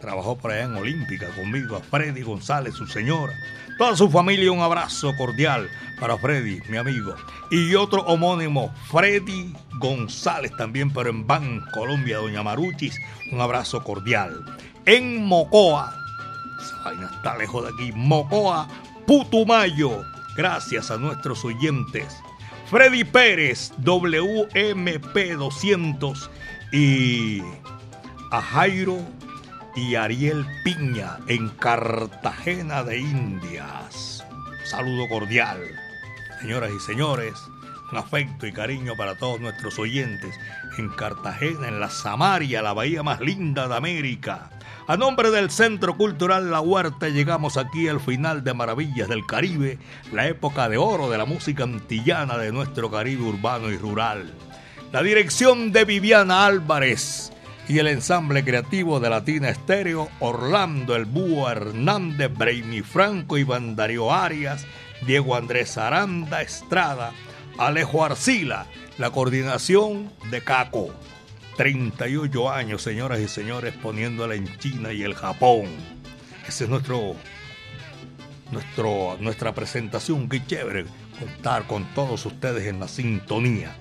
Trabajó 0.01 0.39
por 0.39 0.53
allá 0.53 0.65
en 0.65 0.77
Olímpica 0.77 1.27
conmigo, 1.37 1.77
a 1.77 1.81
Freddy 1.81 2.23
González, 2.23 2.73
su 2.73 2.87
señora. 2.87 3.35
Toda 3.79 3.97
su 3.97 4.11
familia, 4.11 4.51
un 4.51 4.61
abrazo 4.61 5.15
cordial 5.17 5.71
para 6.01 6.19
Freddy, 6.19 6.61
mi 6.69 6.79
amigo. 6.79 7.15
Y 7.49 7.77
otro 7.77 8.03
homónimo, 8.03 8.75
Freddy 8.91 9.55
González, 9.79 10.51
también, 10.57 10.93
pero 10.93 11.11
en 11.11 11.25
Ban, 11.29 11.65
Colombia, 11.73 12.19
Doña 12.19 12.43
Maruchis, 12.43 12.97
un 13.31 13.41
abrazo 13.41 13.85
cordial. 13.85 14.45
En 14.85 15.25
Mocoa, 15.25 15.95
esa 16.61 16.77
vaina 16.83 17.09
está 17.15 17.39
lejos 17.39 17.63
de 17.63 17.71
aquí, 17.73 17.93
Mocoa, 17.95 18.67
Putumayo, 19.07 20.03
gracias 20.37 20.91
a 20.91 20.97
nuestros 20.97 21.45
oyentes. 21.45 22.17
Freddy 22.69 23.05
Pérez, 23.05 23.73
WMP200 23.85 26.29
y 26.73 27.43
a 28.33 28.43
Jairo 28.43 28.99
y 29.75 29.95
Ariel 29.95 30.47
Piña 30.65 31.19
en 31.27 31.49
Cartagena 31.51 32.83
de 32.83 32.99
Indias. 32.99 34.25
Saludo 34.65 35.09
cordial. 35.09 35.61
Señoras 36.41 36.71
y 36.77 36.81
señores, 36.81 37.35
un 37.91 37.99
afecto 37.99 38.47
y 38.47 38.53
cariño 38.53 38.97
para 38.97 39.17
todos 39.17 39.41
nuestros 39.41 39.79
oyentes 39.79 40.35
en 40.79 40.89
Cartagena, 40.91 41.69
en 41.69 41.81
la 41.81 41.91
Samaria, 41.91 42.63
la 42.63 42.73
bahía 42.73 43.03
más 43.03 43.21
linda 43.21 43.69
de 43.69 43.77
América. 43.77 44.51
A 44.87 44.97
nombre 44.97 45.31
del 45.31 45.51
Centro 45.51 45.97
Cultural 45.97 46.51
La 46.51 46.61
Huerta 46.61 47.09
llegamos 47.09 47.57
aquí 47.57 47.89
al 47.89 48.01
final 48.01 48.43
de 48.43 48.55
Maravillas 48.55 49.09
del 49.09 49.27
Caribe, 49.27 49.79
la 50.13 50.27
época 50.29 50.69
de 50.69 50.79
oro 50.79 51.11
de 51.11 51.19
la 51.19 51.25
música 51.27 51.65
antillana 51.65 52.39
de 52.39 52.53
nuestro 52.53 52.91
Caribe 52.91 53.23
urbano 53.23 53.71
y 53.71 53.77
rural. 53.77 54.33
La 54.93 55.03
dirección 55.03 55.73
de 55.73 55.85
Viviana 55.85 56.47
Álvarez 56.47 57.33
y 57.69 57.79
el 57.79 57.87
ensamble 57.87 58.43
creativo 58.45 58.99
de 58.99 59.11
Latina 59.11 59.51
Estéreo, 59.51 60.09
Orlando 60.21 60.97
El 60.97 61.05
Búho 61.05 61.51
Hernández, 61.51 62.33
Brainy 62.35 62.81
Franco 62.81 63.37
y 63.37 63.45
Darío 63.75 64.13
Arias, 64.13 64.67
Diego 65.07 65.37
Andrés 65.37 65.77
Aranda 65.77 66.41
Estrada, 66.41 67.13
Alejo 67.59 68.05
Arcila, 68.05 68.67
la 68.97 69.11
coordinación 69.11 70.11
de 70.31 70.43
Caco. 70.43 70.95
38 71.59 72.51
años, 72.51 72.83
señoras 72.83 73.21
y 73.21 73.29
señores, 73.29 73.75
poniéndola 73.75 74.35
en 74.35 74.59
China 74.59 74.93
y 74.93 75.03
el 75.03 75.15
Japón. 75.15 75.67
Ese 76.47 76.65
es 76.65 76.71
nuestro, 76.71 77.17
nuestro, 78.51 79.19
nuestra 79.21 79.53
presentación. 79.55 80.29
Qué 80.29 80.47
chévere 80.47 80.87
contar 81.19 81.67
con 81.67 81.85
todos 81.95 82.25
ustedes 82.25 82.67
en 82.67 82.81
la 82.81 82.89
sintonía. 82.89 83.77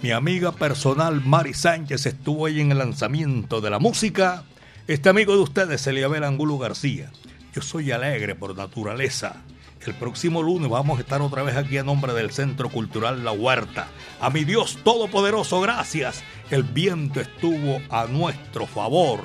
Mi 0.00 0.12
amiga 0.12 0.52
personal 0.52 1.24
Mari 1.24 1.54
Sánchez 1.54 2.06
estuvo 2.06 2.46
ahí 2.46 2.60
en 2.60 2.70
el 2.70 2.78
lanzamiento 2.78 3.60
de 3.60 3.68
la 3.68 3.80
música. 3.80 4.44
Este 4.86 5.08
amigo 5.08 5.34
de 5.34 5.42
ustedes, 5.42 5.84
Eliabel 5.88 6.22
Angulo 6.22 6.56
García. 6.56 7.10
Yo 7.52 7.62
soy 7.62 7.90
alegre 7.90 8.36
por 8.36 8.56
naturaleza. 8.56 9.42
El 9.84 9.94
próximo 9.94 10.40
lunes 10.40 10.70
vamos 10.70 10.98
a 10.98 11.00
estar 11.00 11.20
otra 11.20 11.42
vez 11.42 11.56
aquí 11.56 11.78
a 11.78 11.82
nombre 11.82 12.12
del 12.12 12.30
Centro 12.30 12.68
Cultural 12.68 13.24
La 13.24 13.32
Huerta. 13.32 13.88
A 14.20 14.30
mi 14.30 14.44
Dios 14.44 14.78
Todopoderoso, 14.84 15.60
gracias. 15.60 16.22
El 16.48 16.62
viento 16.62 17.20
estuvo 17.20 17.80
a 17.90 18.06
nuestro 18.06 18.68
favor. 18.68 19.22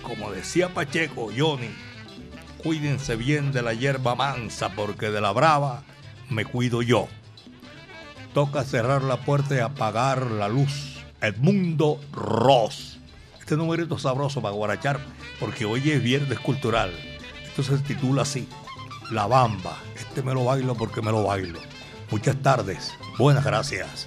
Como 0.00 0.32
decía 0.32 0.72
Pacheco, 0.72 1.28
Johnny, 1.36 1.68
cuídense 2.62 3.16
bien 3.16 3.52
de 3.52 3.60
la 3.60 3.74
hierba 3.74 4.14
mansa 4.14 4.70
porque 4.74 5.10
de 5.10 5.20
la 5.20 5.32
brava 5.32 5.82
me 6.30 6.46
cuido 6.46 6.80
yo. 6.80 7.06
Toca 8.36 8.64
cerrar 8.64 9.02
la 9.02 9.16
puerta 9.16 9.54
y 9.54 9.60
apagar 9.60 10.30
la 10.30 10.46
luz. 10.46 10.98
El 11.22 11.38
mundo 11.38 11.98
Ross. 12.12 12.98
Este 13.40 13.56
numerito 13.56 13.98
sabroso 13.98 14.42
para 14.42 14.54
guarachar 14.54 15.00
porque 15.40 15.64
hoy 15.64 15.90
es 15.90 16.02
viernes 16.02 16.38
cultural. 16.40 16.92
Esto 17.46 17.62
se 17.62 17.78
titula 17.78 18.24
así. 18.24 18.46
La 19.10 19.26
Bamba. 19.26 19.78
Este 19.94 20.20
me 20.20 20.34
lo 20.34 20.44
bailo 20.44 20.74
porque 20.74 21.00
me 21.00 21.12
lo 21.12 21.24
bailo. 21.24 21.60
Muchas 22.10 22.36
tardes. 22.42 22.92
Buenas 23.16 23.42
gracias. 23.42 24.06